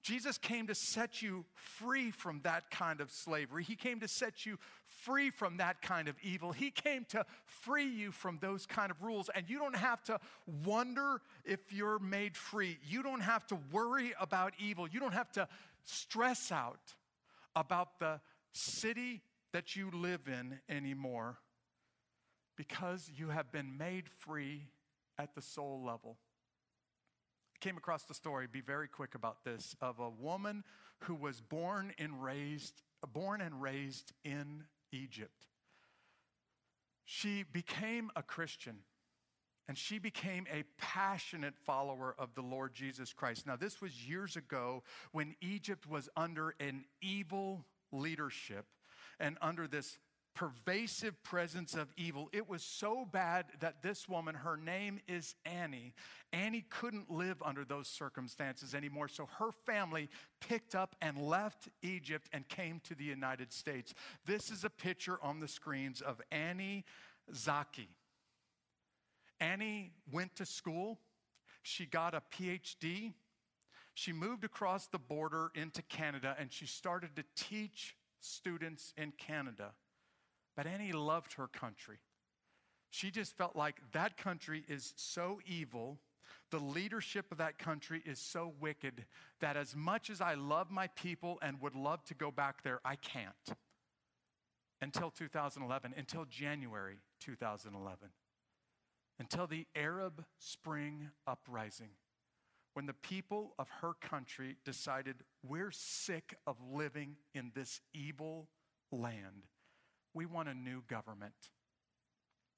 Jesus 0.04 0.38
came 0.38 0.68
to 0.68 0.76
set 0.76 1.22
you 1.22 1.46
free 1.56 2.12
from 2.12 2.42
that 2.44 2.70
kind 2.70 3.00
of 3.00 3.10
slavery. 3.10 3.64
He 3.64 3.78
came 3.78 4.02
to 4.02 4.08
set 4.08 4.46
you 4.46 4.60
free 4.86 5.30
from 5.30 5.58
that 5.58 5.82
kind 5.82 6.10
of 6.10 6.16
evil. 6.22 6.52
He 6.52 6.72
came 6.72 7.06
to 7.10 7.26
free 7.46 7.88
you 7.88 8.12
from 8.12 8.38
those 8.42 8.66
kind 8.66 8.92
of 8.92 9.02
rules. 9.02 9.30
And 9.34 9.50
you 9.50 9.58
don't 9.58 9.78
have 9.78 10.04
to 10.04 10.20
wonder 10.66 11.22
if 11.46 11.72
you're 11.72 12.00
made 12.00 12.36
free. 12.36 12.78
You 12.86 13.02
don't 13.02 13.22
have 13.22 13.48
to 13.48 13.58
worry 13.72 14.14
about 14.20 14.54
evil. 14.60 14.88
You 14.88 15.00
don't 15.00 15.14
have 15.14 15.32
to 15.34 15.48
stress 15.86 16.52
out 16.52 16.94
about 17.56 18.00
the 18.00 18.20
city 18.52 19.22
that 19.54 19.76
you 19.76 19.90
live 19.94 20.28
in 20.28 20.60
anymore 20.68 21.38
because 22.58 23.10
you 23.16 23.30
have 23.30 23.52
been 23.52 23.78
made 23.78 24.10
free 24.10 24.68
at 25.18 25.34
the 25.34 25.42
soul 25.42 25.82
level. 25.86 26.18
Came 27.64 27.78
across 27.78 28.04
the 28.04 28.14
story, 28.14 28.46
be 28.46 28.60
very 28.60 28.90
quick 28.90 29.16
about 29.16 29.46
this, 29.46 29.74
of 29.80 29.98
a 30.00 30.10
woman 30.10 30.66
who 31.00 31.16
was 31.16 31.40
born 31.40 31.94
and 31.98 32.22
raised, 32.22 32.82
born 33.14 33.40
and 33.40 33.62
raised 33.62 34.12
in 34.26 34.66
Egypt. 34.92 35.48
She 37.06 37.44
became 37.44 38.12
a 38.18 38.22
Christian 38.22 38.80
and 39.70 39.78
she 39.78 39.98
became 39.98 40.46
a 40.52 40.66
passionate 40.78 41.54
follower 41.58 42.14
of 42.20 42.36
the 42.36 42.42
Lord 42.42 42.74
Jesus 42.74 43.14
Christ. 43.14 43.48
Now, 43.48 43.56
this 43.56 43.80
was 43.80 44.10
years 44.10 44.36
ago 44.36 44.84
when 45.14 45.34
Egypt 45.40 45.88
was 45.88 46.10
under 46.18 46.56
an 46.60 46.84
evil 47.02 47.64
leadership 47.94 48.66
and 49.22 49.38
under 49.42 49.70
this 49.70 50.00
pervasive 50.34 51.22
presence 51.24 51.76
of 51.76 51.92
evil. 51.96 52.30
It 52.34 52.50
was 52.50 52.64
so 52.64 53.06
bad 53.12 53.46
that 53.60 53.82
this 53.82 54.10
woman, 54.10 54.36
her 54.36 54.58
name 54.58 55.00
is 55.08 55.36
Annie, 55.46 55.94
Annie 56.32 56.66
couldn't 56.70 57.12
live 57.12 57.42
under 57.44 57.64
those 57.64 57.88
circumstances 57.88 58.74
anymore. 58.74 59.08
So 59.08 59.28
her 59.38 59.52
family 59.52 60.10
picked 60.40 60.76
up 60.76 60.96
and 61.02 61.18
left 61.18 61.70
Egypt 61.82 62.28
and 62.34 62.48
came 62.48 62.82
to 62.86 62.96
the 62.96 63.04
United 63.04 63.54
States. 63.54 63.94
This 64.26 64.50
is 64.50 64.64
a 64.64 64.70
picture 64.70 65.20
on 65.22 65.40
the 65.40 65.48
screens 65.48 66.02
of 66.02 66.20
Annie 66.32 66.86
Zaki. 67.34 67.90
Annie 69.40 69.92
went 70.12 70.36
to 70.38 70.46
school, 70.46 71.00
she 71.62 71.86
got 71.86 72.14
a 72.14 72.22
PhD. 72.32 73.14
She 73.96 74.12
moved 74.12 74.44
across 74.44 74.88
the 74.88 74.98
border 74.98 75.52
into 75.54 75.82
Canada 75.84 76.36
and 76.40 76.52
she 76.52 76.66
started 76.66 77.16
to 77.16 77.24
teach 77.36 77.96
students 78.20 78.94
in 78.98 79.12
Canada. 79.12 79.72
But 80.56 80.68
Annie 80.68 80.92
loved 80.92 81.34
her 81.34 81.48
country. 81.48 82.00
She 82.90 83.10
just 83.10 83.36
felt 83.36 83.56
like 83.56 83.82
that 83.92 84.18
country 84.18 84.64
is 84.68 84.94
so 84.98 85.40
evil. 85.48 86.00
The 86.52 86.60
leadership 86.60 87.32
of 87.32 87.40
that 87.40 87.58
country 87.58 88.04
is 88.06 88.20
so 88.20 88.54
wicked 88.60 89.06
that 89.40 89.58
as 89.58 89.76
much 89.76 90.12
as 90.12 90.22
I 90.22 90.36
love 90.36 90.70
my 90.70 90.88
people 90.88 91.40
and 91.42 91.60
would 91.62 91.76
love 91.76 92.04
to 92.06 92.14
go 92.14 92.30
back 92.30 92.64
there, 92.64 92.80
I 92.86 92.96
can't. 92.96 93.58
Until 94.80 95.10
2011, 95.10 95.96
until 95.98 96.26
January 96.26 96.98
2011, 97.20 98.10
until 99.20 99.48
the 99.48 99.66
Arab 99.76 100.24
Spring 100.38 101.10
uprising, 101.26 101.90
when 102.76 102.86
the 102.86 102.94
people 102.94 103.54
of 103.58 103.70
her 103.82 103.94
country 104.02 104.58
decided, 104.66 105.24
we're 105.48 105.72
sick 105.72 106.36
of 106.46 106.58
living 106.72 107.16
in 107.34 107.52
this 107.56 107.82
evil 107.94 108.50
land 108.92 109.48
we 110.14 110.26
want 110.26 110.50
a 110.50 110.54
new 110.54 110.84
government. 110.88 111.34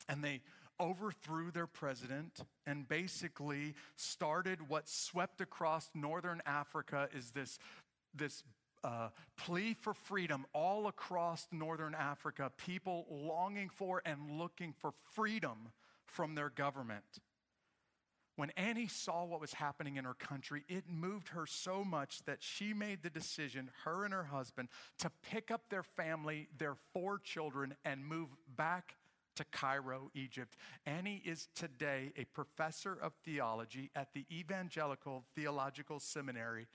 And 0.08 0.24
they 0.24 0.42
overthrew 0.80 1.52
their 1.52 1.68
president 1.68 2.42
and 2.68 2.88
basically 2.88 3.74
started 3.96 4.70
what 4.70 4.90
swept 4.90 5.42
across 5.42 5.90
northern 5.94 6.42
Africa 6.46 7.08
is 7.16 7.32
this, 7.32 7.60
this 8.14 8.44
uh, 8.84 9.10
plea 9.38 9.74
for 9.74 9.94
freedom 9.94 10.46
all 10.54 10.88
across 10.88 11.48
northern 11.52 11.96
Africa, 11.96 12.52
people 12.58 13.06
longing 13.10 13.70
for 13.70 14.02
and 14.06 14.32
looking 14.32 14.74
for 14.74 14.94
freedom 15.14 15.70
from 16.06 16.36
their 16.36 16.50
government. 16.50 17.04
When 18.36 18.50
Annie 18.58 18.88
saw 18.88 19.24
what 19.24 19.40
was 19.40 19.54
happening 19.54 19.96
in 19.96 20.04
her 20.04 20.14
country, 20.14 20.66
it 20.68 20.84
moved 20.90 21.30
her 21.30 21.46
so 21.46 21.86
much 21.86 22.20
that 22.26 22.44
she 22.44 22.74
made 22.74 23.02
the 23.02 23.10
decision, 23.10 23.72
her 23.86 24.04
and 24.04 24.14
her 24.14 24.26
husband, 24.26 24.68
to 25.00 25.10
pick 25.22 25.52
up 25.52 25.70
their 25.70 25.84
family, 25.84 26.50
their 26.58 26.76
four 26.94 27.18
children, 27.20 27.76
and 27.86 28.06
move 28.06 28.28
back 28.58 28.98
to 29.36 29.46
Cairo, 29.46 30.12
Egypt. 30.14 30.56
Annie 30.86 31.22
is 31.26 31.48
today 31.56 32.12
a 32.18 32.26
professor 32.26 32.98
of 33.02 33.14
theology 33.24 33.90
at 33.96 34.14
the 34.14 34.26
Evangelical 34.32 35.24
Theological 35.36 36.00
Seminary 36.00 36.68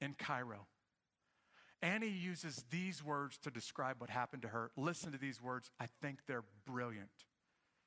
in 0.00 0.14
Cairo. 0.14 0.66
Annie 1.82 2.08
uses 2.08 2.64
these 2.70 3.02
words 3.02 3.38
to 3.38 3.50
describe 3.50 4.00
what 4.00 4.08
happened 4.08 4.42
to 4.42 4.48
her. 4.48 4.70
Listen 4.76 5.12
to 5.12 5.18
these 5.18 5.42
words. 5.42 5.70
I 5.80 5.86
think 6.00 6.20
they're 6.26 6.44
brilliant. 6.64 7.10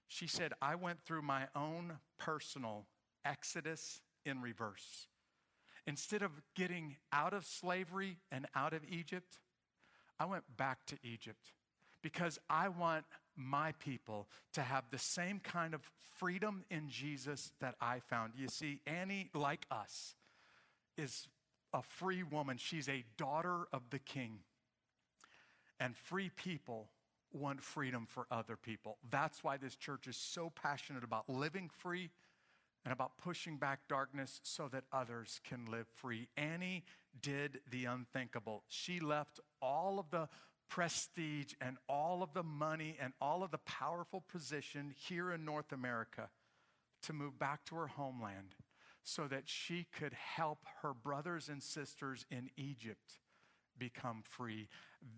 She 0.07 0.27
said, 0.27 0.53
I 0.61 0.75
went 0.75 1.01
through 1.01 1.21
my 1.21 1.47
own 1.55 1.93
personal 2.17 2.85
Exodus 3.25 4.01
in 4.25 4.41
reverse. 4.41 5.07
Instead 5.87 6.21
of 6.21 6.31
getting 6.55 6.95
out 7.11 7.33
of 7.33 7.45
slavery 7.45 8.17
and 8.31 8.47
out 8.55 8.73
of 8.73 8.81
Egypt, 8.89 9.39
I 10.19 10.25
went 10.25 10.43
back 10.57 10.85
to 10.87 10.97
Egypt 11.03 11.51
because 12.01 12.39
I 12.49 12.69
want 12.69 13.05
my 13.35 13.73
people 13.73 14.27
to 14.53 14.61
have 14.61 14.85
the 14.91 14.97
same 14.97 15.39
kind 15.39 15.73
of 15.73 15.81
freedom 16.15 16.63
in 16.69 16.89
Jesus 16.89 17.51
that 17.59 17.75
I 17.81 17.99
found. 17.99 18.33
You 18.35 18.47
see, 18.47 18.79
Annie, 18.87 19.29
like 19.33 19.65
us, 19.69 20.15
is 20.97 21.27
a 21.73 21.81
free 21.81 22.23
woman. 22.23 22.57
She's 22.57 22.87
a 22.87 23.03
daughter 23.17 23.67
of 23.73 23.89
the 23.89 23.99
king. 23.99 24.39
And 25.79 25.95
free 25.95 26.29
people 26.29 26.89
want 27.33 27.61
freedom 27.61 28.05
for 28.07 28.27
other 28.31 28.55
people. 28.55 28.97
That's 29.11 29.43
why 29.43 29.57
this 29.57 29.75
church 29.75 30.07
is 30.07 30.15
so 30.15 30.51
passionate 30.55 31.03
about 31.03 31.29
living 31.29 31.69
free 31.69 32.11
and 32.85 32.93
about 32.93 33.17
pushing 33.17 33.57
back 33.57 33.79
darkness 33.89 34.39
so 34.43 34.69
that 34.71 34.83
others 34.93 35.41
can 35.43 35.65
live 35.65 35.87
free. 35.95 36.29
Annie 36.37 36.85
did 37.19 37.59
the 37.69 37.85
unthinkable. 37.85 38.63
She 38.67 38.99
left 38.99 39.39
all 39.59 39.99
of 39.99 40.11
the 40.11 40.29
prestige 40.69 41.53
and 41.59 41.77
all 41.89 42.21
of 42.21 42.33
the 42.33 42.43
money 42.43 42.95
and 43.01 43.13
all 43.19 43.43
of 43.43 43.51
the 43.51 43.57
powerful 43.59 44.23
position 44.31 44.93
here 44.95 45.31
in 45.31 45.43
North 45.43 45.71
America 45.71 46.29
to 47.03 47.13
move 47.13 47.39
back 47.39 47.65
to 47.65 47.75
her 47.75 47.87
homeland 47.87 48.55
so 49.03 49.27
that 49.27 49.43
she 49.45 49.85
could 49.97 50.13
help 50.13 50.59
her 50.81 50.93
brothers 50.93 51.49
and 51.49 51.61
sisters 51.61 52.25
in 52.29 52.49
Egypt 52.55 53.19
become 53.77 54.23
free. 54.23 54.67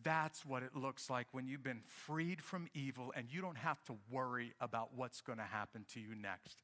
That's 0.04 0.46
what 0.46 0.64
it 0.64 0.76
looks 0.76 1.10
like 1.10 1.28
when 1.32 1.48
you've 1.48 1.64
been 1.64 1.84
freed 1.86 2.42
from 2.42 2.68
evil 2.74 3.14
and 3.16 3.32
you 3.32 3.42
don't 3.42 3.58
have 3.58 3.84
to 3.86 3.96
worry 4.10 4.54
about 4.60 4.94
what's 4.96 5.22
going 5.22 5.38
to 5.38 5.44
happen 5.44 5.86
to 5.94 6.00
you 6.00 6.16
next 6.16 6.64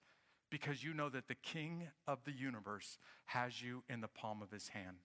because 0.53 0.83
you 0.83 0.93
know 0.93 1.09
that 1.09 1.27
the 1.27 1.33
King 1.33 1.87
of 2.07 2.19
the 2.25 2.31
universe 2.31 2.99
has 3.25 3.63
you 3.63 3.83
in 3.89 4.01
the 4.01 4.07
palm 4.07 4.43
of 4.43 4.51
his 4.51 4.67
hand. 4.67 4.97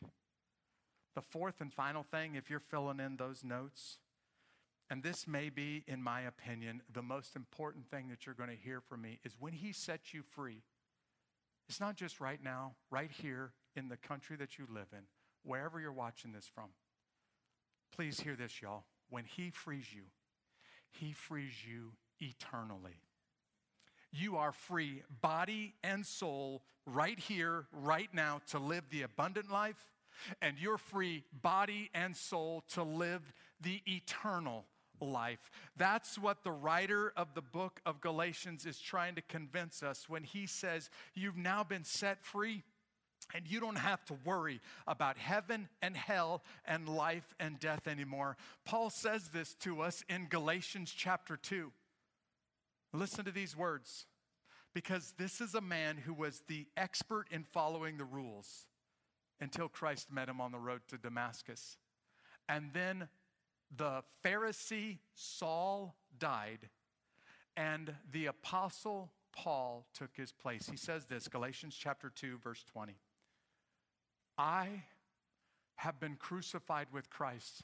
The 1.15 1.23
fourth 1.23 1.63
and 1.63 1.73
final 1.73 2.03
thing, 2.03 2.35
if 2.35 2.51
you're 2.51 2.61
filling 2.61 3.01
in 3.01 3.17
those 3.17 3.43
notes, 3.43 3.97
and 4.91 5.03
this 5.03 5.27
may 5.27 5.49
be, 5.49 5.85
in 5.89 6.03
my 6.03 6.21
opinion, 6.21 6.83
the 6.93 7.01
most 7.01 7.35
important 7.35 7.89
thing 7.91 8.11
that 8.11 8.27
you're 8.27 8.35
going 8.35 8.51
to 8.51 8.63
hear 8.63 8.83
from 8.83 9.01
me, 9.01 9.21
is 9.25 9.37
when 9.41 9.55
he 9.55 9.73
sets 9.73 10.13
you 10.13 10.23
free. 10.23 10.65
It's 11.67 11.81
not 11.81 11.97
just 11.97 12.21
right 12.21 12.45
now, 12.45 12.75
right 12.91 13.11
here 13.11 13.55
in 13.75 13.89
the 13.89 13.97
country 13.97 14.37
that 14.37 14.59
you 14.59 14.67
live 14.71 14.89
in, 14.93 15.05
wherever 15.45 15.81
you're 15.81 15.93
watching 15.93 16.33
this 16.33 16.51
from. 16.55 16.69
Please 17.97 18.21
hear 18.21 18.37
this, 18.37 18.61
y'all. 18.61 18.85
When 19.09 19.25
he 19.25 19.49
frees 19.49 19.95
you, 19.95 20.03
he 20.91 21.13
frees 21.13 21.65
you 21.67 21.93
eternally. 22.21 23.01
You 24.12 24.37
are 24.37 24.53
free, 24.53 25.03
body 25.21 25.75
and 25.83 26.05
soul, 26.05 26.62
right 26.87 27.18
here, 27.18 27.66
right 27.73 28.09
now, 28.12 28.40
to 28.51 28.59
live 28.59 28.85
the 28.90 29.03
abundant 29.03 29.51
life. 29.51 29.92
And 30.42 30.57
you're 30.59 30.79
free, 30.79 31.25
body 31.42 31.90
and 31.94 32.16
soul, 32.16 32.64
to 32.73 32.83
live 32.83 33.33
the 33.61 33.81
eternal 33.87 34.64
life. 35.01 35.51
That's 35.77 36.18
what 36.18 36.42
the 36.42 36.51
writer 36.51 37.12
of 37.16 37.35
the 37.35 37.42
book 37.42 37.81
of 37.87 38.01
Galatians 38.01 38.66
is 38.66 38.81
trying 38.81 39.14
to 39.14 39.23
convince 39.23 39.83
us 39.83 40.09
when 40.09 40.25
he 40.25 40.47
says, 40.47 40.90
You've 41.14 41.37
now 41.37 41.64
been 41.64 41.85
set 41.85 42.25
free. 42.25 42.64
And 43.35 43.47
you 43.47 43.61
don't 43.61 43.77
have 43.77 44.03
to 44.07 44.16
worry 44.25 44.61
about 44.87 45.18
heaven 45.18 45.68
and 45.83 45.94
hell 45.94 46.42
and 46.64 46.88
life 46.88 47.35
and 47.38 47.61
death 47.61 47.87
anymore. 47.87 48.38
Paul 48.64 48.88
says 48.88 49.29
this 49.29 49.53
to 49.57 49.83
us 49.83 50.03
in 50.09 50.29
Galatians 50.31 50.94
chapter 50.97 51.37
2. 51.37 51.71
Listen 52.92 53.24
to 53.24 53.31
these 53.31 53.57
words 53.57 54.07
because 54.74 55.14
this 55.18 55.40
is 55.40 55.55
a 55.55 55.61
man 55.61 55.96
who 55.96 56.14
was 56.14 56.42
the 56.48 56.66
expert 56.77 57.27
in 57.31 57.44
following 57.44 57.96
the 57.96 58.05
rules 58.05 58.66
until 59.40 59.68
Christ 59.68 60.11
met 60.11 60.29
him 60.29 60.40
on 60.40 60.53
the 60.53 60.59
road 60.59 60.81
to 60.88 60.98
Damascus. 60.98 61.77
And 62.48 62.70
then 62.72 63.09
the 63.77 64.03
Pharisee 64.24 64.98
Saul 65.14 65.94
died, 66.18 66.70
and 67.57 67.94
the 68.11 68.27
apostle 68.27 69.12
Paul 69.33 69.87
took 69.94 70.16
his 70.16 70.33
place. 70.33 70.68
He 70.68 70.77
says 70.77 71.07
this, 71.07 71.29
Galatians 71.29 71.77
chapter 71.79 72.11
2, 72.14 72.38
verse 72.42 72.64
20. 72.72 72.96
I 74.37 74.85
have 75.77 76.01
been 76.01 76.16
crucified 76.16 76.88
with 76.92 77.11
Christ. 77.11 77.62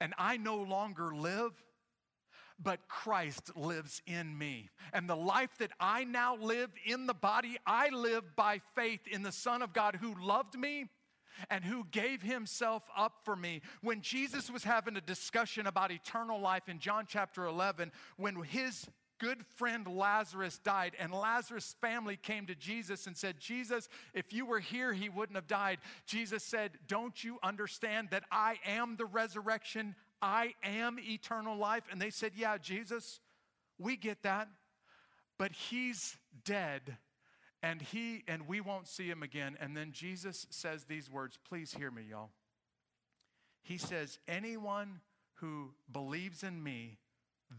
And 0.00 0.14
I 0.18 0.36
no 0.36 0.56
longer 0.56 1.14
live, 1.14 1.52
but 2.62 2.88
Christ 2.88 3.56
lives 3.56 4.02
in 4.06 4.36
me. 4.36 4.70
And 4.92 5.08
the 5.08 5.16
life 5.16 5.50
that 5.58 5.72
I 5.80 6.04
now 6.04 6.36
live 6.36 6.70
in 6.86 7.06
the 7.06 7.14
body, 7.14 7.58
I 7.66 7.88
live 7.90 8.36
by 8.36 8.60
faith 8.74 9.06
in 9.06 9.22
the 9.22 9.32
Son 9.32 9.62
of 9.62 9.72
God 9.72 9.96
who 9.96 10.14
loved 10.22 10.58
me 10.58 10.86
and 11.50 11.64
who 11.64 11.84
gave 11.90 12.22
himself 12.22 12.82
up 12.96 13.14
for 13.24 13.34
me. 13.34 13.60
When 13.82 14.00
Jesus 14.00 14.50
was 14.50 14.64
having 14.64 14.96
a 14.96 15.00
discussion 15.00 15.66
about 15.66 15.90
eternal 15.90 16.40
life 16.40 16.68
in 16.68 16.78
John 16.78 17.06
chapter 17.08 17.44
11, 17.44 17.90
when 18.16 18.36
his 18.42 18.86
good 19.18 19.44
friend 19.56 19.86
Lazarus 19.86 20.58
died, 20.58 20.92
and 20.98 21.12
Lazarus' 21.12 21.76
family 21.80 22.16
came 22.16 22.46
to 22.46 22.54
Jesus 22.54 23.06
and 23.06 23.16
said, 23.16 23.38
Jesus, 23.38 23.88
if 24.12 24.32
you 24.32 24.44
were 24.44 24.60
here, 24.60 24.92
he 24.92 25.08
wouldn't 25.08 25.36
have 25.36 25.46
died. 25.46 25.78
Jesus 26.06 26.42
said, 26.42 26.72
Don't 26.88 27.22
you 27.22 27.38
understand 27.42 28.08
that 28.10 28.24
I 28.30 28.58
am 28.66 28.96
the 28.96 29.06
resurrection? 29.06 29.94
I 30.24 30.54
am 30.62 30.98
eternal 30.98 31.56
life. 31.56 31.84
And 31.92 32.00
they 32.00 32.08
said, 32.08 32.32
Yeah, 32.34 32.56
Jesus, 32.56 33.20
we 33.78 33.96
get 33.96 34.22
that. 34.22 34.48
But 35.38 35.52
he's 35.52 36.16
dead 36.44 36.96
and 37.62 37.82
he 37.82 38.24
and 38.26 38.48
we 38.48 38.60
won't 38.60 38.88
see 38.88 39.06
him 39.08 39.22
again. 39.22 39.56
And 39.60 39.76
then 39.76 39.92
Jesus 39.92 40.46
says 40.50 40.84
these 40.84 41.10
words, 41.10 41.38
please 41.46 41.74
hear 41.74 41.90
me, 41.90 42.02
y'all. 42.10 42.30
He 43.62 43.76
says, 43.76 44.18
Anyone 44.26 45.00
who 45.34 45.72
believes 45.92 46.42
in 46.42 46.62
me, 46.62 46.98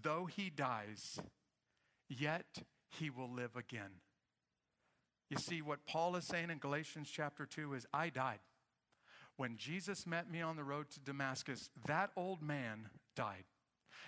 though 0.02 0.26
he 0.26 0.50
dies, 0.50 1.20
yet 2.10 2.46
he 2.90 3.10
will 3.12 3.32
live 3.32 3.56
again. 3.56 4.02
You 5.30 5.38
see, 5.38 5.62
what 5.62 5.86
Paul 5.86 6.16
is 6.16 6.26
saying 6.26 6.50
in 6.50 6.60
Galatians 6.60 7.10
chapter 7.12 7.46
2 7.46 7.74
is, 7.74 7.86
I 7.94 8.10
died. 8.10 8.40
When 9.38 9.58
Jesus 9.58 10.08
met 10.08 10.32
me 10.32 10.42
on 10.42 10.56
the 10.56 10.64
road 10.64 10.90
to 10.92 11.00
Damascus, 11.00 11.70
that 11.88 12.12
old 12.16 12.42
man 12.42 12.90
died. 13.16 13.44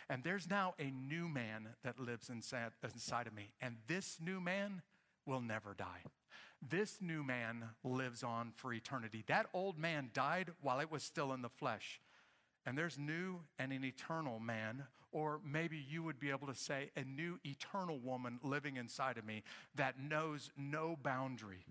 And 0.09 0.23
there's 0.23 0.49
now 0.49 0.73
a 0.79 0.89
new 0.89 1.27
man 1.27 1.69
that 1.83 1.99
lives 1.99 2.29
inside, 2.29 2.71
of 3.27 3.33
me. 3.33 3.51
And 3.61 3.75
this 3.87 4.17
new 4.21 4.39
man 4.39 4.81
will 5.25 5.41
never 5.41 5.73
die. 5.73 6.03
This 6.61 6.99
new 7.01 7.23
man 7.23 7.65
lives 7.83 8.23
on 8.23 8.53
for 8.55 8.73
eternity. 8.73 9.23
That 9.27 9.47
old 9.53 9.77
man 9.77 10.09
died 10.13 10.51
while 10.61 10.79
it 10.79 10.89
was 10.89 11.03
still 11.03 11.33
in 11.33 11.41
the 11.41 11.49
flesh. 11.49 11.99
And 12.65 12.77
there's 12.77 12.97
new 12.97 13.41
and 13.59 13.71
an 13.71 13.83
eternal 13.83 14.39
man, 14.39 14.83
or 15.11 15.39
maybe 15.45 15.77
you 15.77 16.03
would 16.03 16.19
be 16.19 16.31
able 16.31 16.47
to 16.47 16.55
say 16.55 16.89
a 16.95 17.03
new 17.03 17.37
eternal 17.45 17.99
woman 17.99 18.39
living 18.43 18.77
inside 18.77 19.17
of 19.17 19.25
me 19.25 19.43
that 19.75 19.99
knows 19.99 20.51
no 20.57 20.97
boundary. 21.01 21.65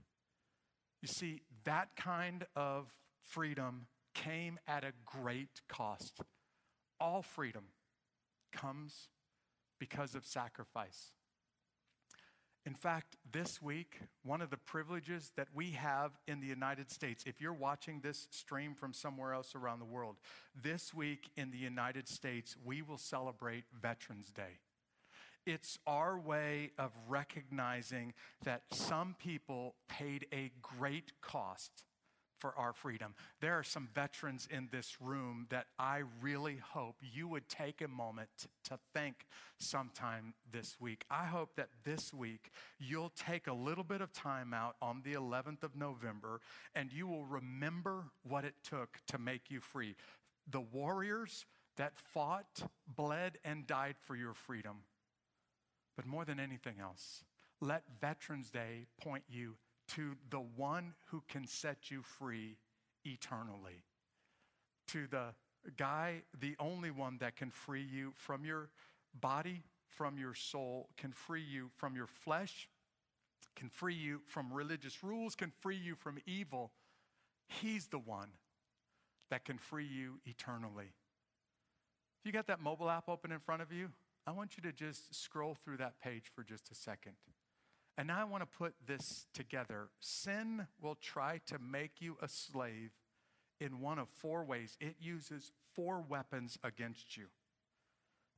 You 1.03 1.09
see, 1.09 1.43
that 1.65 1.97
kind 1.97 2.47
of 2.55 2.93
freedom 3.29 3.87
came 4.15 4.59
at 4.67 4.85
a 4.85 4.93
great 5.05 5.61
cost. 5.69 6.21
All 7.01 7.23
freedom 7.23 7.65
comes 8.53 9.09
because 9.79 10.15
of 10.15 10.25
sacrifice. 10.25 11.13
In 12.65 12.75
fact, 12.75 13.17
this 13.31 13.63
week, 13.63 14.01
one 14.25 14.41
of 14.41 14.51
the 14.51 14.57
privileges 14.57 15.31
that 15.37 15.47
we 15.55 15.71
have 15.71 16.19
in 16.27 16.41
the 16.41 16.49
United 16.49 16.91
States, 16.91 17.23
if 17.25 17.41
you're 17.41 17.53
watching 17.53 18.01
this 18.01 18.27
stream 18.33 18.75
from 18.75 18.93
somewhere 18.93 19.33
else 19.33 19.55
around 19.55 19.79
the 19.79 19.85
world, 19.85 20.17
this 20.61 20.93
week 20.93 21.31
in 21.37 21.53
the 21.53 21.59
United 21.59 22.09
States, 22.09 22.57
we 22.65 22.83
will 22.83 22.99
celebrate 22.99 23.65
Veterans 23.81 24.33
Day. 24.33 24.59
It's 25.47 25.79
our 25.87 26.19
way 26.19 26.73
of 26.77 26.91
recognizing 27.07 28.15
that 28.43 28.63
some 28.73 29.15
people 29.17 29.77
paid 29.89 30.27
a 30.33 30.51
great 30.61 31.13
cost 31.21 31.85
for 32.39 32.57
our 32.57 32.73
freedom. 32.73 33.15
There 33.41 33.55
are 33.55 33.63
some 33.63 33.89
veterans 33.95 34.49
in 34.51 34.69
this 34.71 35.01
room 35.01 35.47
that 35.51 35.67
I 35.79 36.03
really 36.21 36.57
hope 36.57 36.97
you 37.01 37.29
would 37.29 37.49
take 37.49 37.81
a 37.81 37.89
moment 37.89 38.29
to 38.65 38.79
thank 38.95 39.27
sometime 39.59 40.35
this 40.53 40.77
week. 40.81 41.05
I 41.11 41.25
hope 41.25 41.57
that 41.57 41.69
this 41.85 42.13
week 42.13 42.51
you'll 42.79 43.13
take 43.17 43.47
a 43.47 43.53
little 43.53 43.85
bit 43.85 44.01
of 44.01 44.13
time 44.13 44.53
out 44.53 44.77
on 44.83 45.03
the 45.05 45.15
11th 45.15 45.63
of 45.63 45.77
November 45.77 46.41
and 46.75 46.93
you 46.93 47.07
will 47.07 47.25
remember 47.25 48.05
what 48.23 48.45
it 48.45 48.55
took 48.63 48.99
to 49.09 49.19
make 49.19 49.51
you 49.51 49.61
free. 49.61 49.97
The 50.51 50.61
warriors 50.61 51.47
that 51.77 51.93
fought, 51.97 52.63
bled, 52.97 53.39
and 53.45 53.67
died 53.67 53.97
for 53.99 54.17
your 54.17 54.35
freedom. 54.35 54.79
But 55.97 56.07
more 56.07 56.25
than 56.25 56.41
anything 56.41 56.77
else, 56.81 57.25
let 57.61 57.85
Veterans 58.01 58.51
Day 58.51 58.87
point 59.01 59.25
you 59.29 59.57
to 59.89 60.17
the 60.31 60.41
one 60.41 60.95
who 61.07 61.23
can 61.29 61.47
set 61.47 61.91
you 61.91 62.03
free 62.03 62.57
eternally, 63.05 63.85
to 64.89 65.07
the 65.07 65.35
guy, 65.77 66.23
the 66.39 66.57
only 66.59 66.91
one 66.91 67.19
that 67.19 67.37
can 67.37 67.51
free 67.51 67.83
you 67.83 68.13
from 68.15 68.45
your 68.45 68.71
body, 69.21 69.63
from 69.89 70.19
your 70.19 70.35
soul, 70.35 70.89
can 70.97 71.13
free 71.13 71.43
you 71.43 71.71
from 71.77 71.97
your 71.97 72.07
flesh, 72.07 72.69
can 73.55 73.69
free 73.69 73.95
you 73.95 74.21
from 74.27 74.53
religious 74.53 75.03
rules, 75.03 75.35
can 75.35 75.51
free 75.61 75.77
you 75.77 75.95
from 75.95 76.19
evil. 76.27 76.73
He's 77.49 77.87
the 77.87 77.99
one 77.99 78.29
that 79.31 79.45
can 79.45 79.59
free 79.59 79.87
you 79.87 80.21
eternally. 80.27 80.93
If 82.21 82.27
you 82.27 82.33
got 82.33 82.47
that 82.49 82.61
mobile 82.61 82.91
app 82.91 83.09
open 83.09 83.33
in 83.33 83.39
front 83.39 83.63
of 83.63 83.73
you, 83.73 83.91
I 84.27 84.33
want 84.33 84.57
you 84.57 84.63
to 84.65 84.73
just 84.73 85.15
scroll 85.15 85.55
through 85.55 85.77
that 85.79 86.01
page 86.01 86.25
for 86.35 86.43
just 86.43 86.71
a 86.71 86.75
second. 86.75 87.15
And 87.99 88.09
now 88.09 88.21
I 88.21 88.25
want 88.25 88.43
to 88.43 88.59
put 88.59 88.75
this 88.87 89.27
together. 89.33 89.89
Sin 90.01 90.67
will 90.83 90.97
try 90.97 91.41
to 91.47 91.59
make 91.59 92.01
you 92.01 92.19
a 92.21 92.29
slave 92.29 92.91
in 93.59 93.81
one 93.81 93.99
of 93.99 94.09
four 94.09 94.45
ways. 94.45 94.77
It 94.81 94.97
uses 95.01 95.53
four 95.75 96.05
weapons 96.07 96.59
against 96.63 97.17
you. 97.17 97.27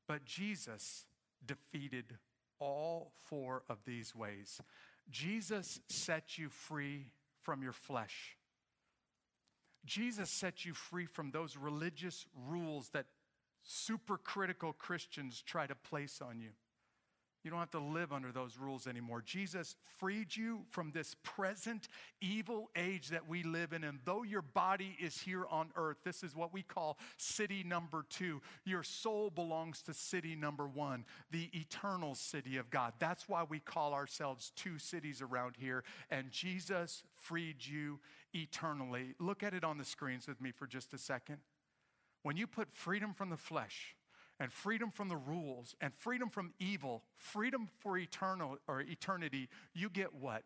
But 0.07 0.25
Jesus 0.25 1.07
defeated 1.45 2.17
all 2.61 3.13
four 3.27 3.63
of 3.69 3.79
these 3.85 4.15
ways. 4.15 4.61
Jesus 5.11 5.81
set 5.89 6.39
you 6.39 6.49
free 6.49 7.07
from 7.43 7.63
your 7.63 7.73
flesh. 7.73 8.37
Jesus 9.87 10.31
set 10.31 10.65
you 10.65 10.75
free 10.75 11.07
from 11.07 11.31
those 11.31 11.57
religious 11.57 12.27
rules 12.49 12.91
that 12.91 13.07
supercritical 13.67 14.77
Christians 14.77 15.43
try 15.43 15.67
to 15.67 15.75
place 15.75 16.21
on 16.21 16.41
you. 16.41 16.51
You 17.49 17.53
don't 17.53 17.61
have 17.61 17.71
to 17.71 17.79
live 17.79 18.13
under 18.13 18.31
those 18.31 18.59
rules 18.59 18.87
anymore. 18.87 19.23
Jesus 19.25 19.75
freed 19.97 20.37
you 20.37 20.67
from 20.69 20.91
this 20.91 21.17
present 21.23 21.89
evil 22.21 22.69
age 22.77 23.09
that 23.09 23.27
we 23.27 23.43
live 23.43 23.73
in. 23.73 23.85
And 23.85 24.01
though 24.05 24.23
your 24.23 24.43
body 24.43 24.99
is 25.01 25.19
here 25.19 25.47
on 25.51 25.71
earth, 25.75 25.97
this 26.05 26.23
is 26.23 26.37
what 26.37 26.53
we 26.53 26.61
call 26.61 26.99
city 27.17 27.65
number 27.65 28.05
two. 28.11 28.43
Your 28.67 28.83
soul 28.83 29.31
belongs 29.31 29.81
to 29.85 29.95
city 29.95 30.37
number 30.37 30.69
one, 30.69 31.07
the 31.31 31.49
eternal 31.55 32.15
city 32.15 32.59
of 32.59 32.69
God. 32.69 32.93
That's 32.99 33.31
why 33.31 33.45
we 33.49 33.61
call 33.61 33.95
ourselves 33.95 34.53
two 34.55 34.79
cities 34.79 35.23
around 35.23 35.55
here. 35.59 35.85
And 36.11 36.31
Jesus 36.31 37.03
freed 37.17 37.65
you 37.65 37.99
eternally. 38.35 39.15
Look 39.19 39.43
at 39.43 39.55
it 39.55 39.65
on 39.65 39.79
the 39.79 39.87
screens 39.87 40.29
with 40.29 40.39
me 40.39 40.53
for 40.53 40.67
just 40.67 40.93
a 40.93 40.99
second. 40.99 41.39
When 42.25 42.37
you 42.37 42.47
put 42.47 42.75
freedom 42.75 43.15
from 43.15 43.31
the 43.31 43.39
flesh, 43.39 43.97
and 44.41 44.53
freedom 44.53 44.91
from 44.91 45.09
the 45.09 45.17
rules 45.17 45.75
and 45.81 45.93
freedom 45.95 46.29
from 46.31 46.53
evil, 46.59 47.03
freedom 47.17 47.69
for 47.81 47.99
eternal 47.99 48.59
or 48.67 48.81
eternity, 48.81 49.49
you 49.75 49.89
get 49.91 50.15
what? 50.15 50.43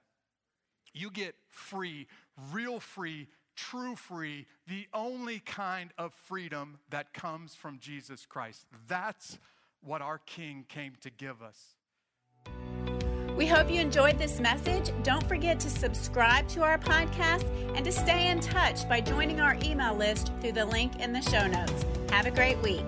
You 0.94 1.10
get 1.10 1.34
free, 1.48 2.06
real 2.52 2.80
free, 2.80 3.28
true 3.56 3.96
free, 3.96 4.46
the 4.66 4.86
only 4.92 5.40
kind 5.40 5.90
of 5.98 6.12
freedom 6.14 6.78
that 6.90 7.12
comes 7.12 7.54
from 7.54 7.78
Jesus 7.78 8.26
Christ. 8.26 8.66
That's 8.88 9.38
what 9.82 10.02
our 10.02 10.18
King 10.18 10.64
came 10.68 10.94
to 11.00 11.10
give 11.10 11.42
us. 11.42 11.76
We 13.36 13.46
hope 13.46 13.70
you 13.70 13.80
enjoyed 13.80 14.18
this 14.18 14.40
message. 14.40 14.92
Don't 15.02 15.26
forget 15.26 15.58
to 15.60 15.70
subscribe 15.70 16.48
to 16.48 16.62
our 16.62 16.78
podcast 16.78 17.44
and 17.74 17.84
to 17.84 17.90
stay 17.90 18.28
in 18.28 18.40
touch 18.40 18.86
by 18.88 19.00
joining 19.00 19.40
our 19.40 19.56
email 19.64 19.94
list 19.94 20.32
through 20.40 20.52
the 20.52 20.66
link 20.66 21.00
in 21.00 21.12
the 21.12 21.22
show 21.22 21.46
notes. 21.46 21.84
Have 22.10 22.26
a 22.26 22.30
great 22.30 22.58
week. 22.58 22.84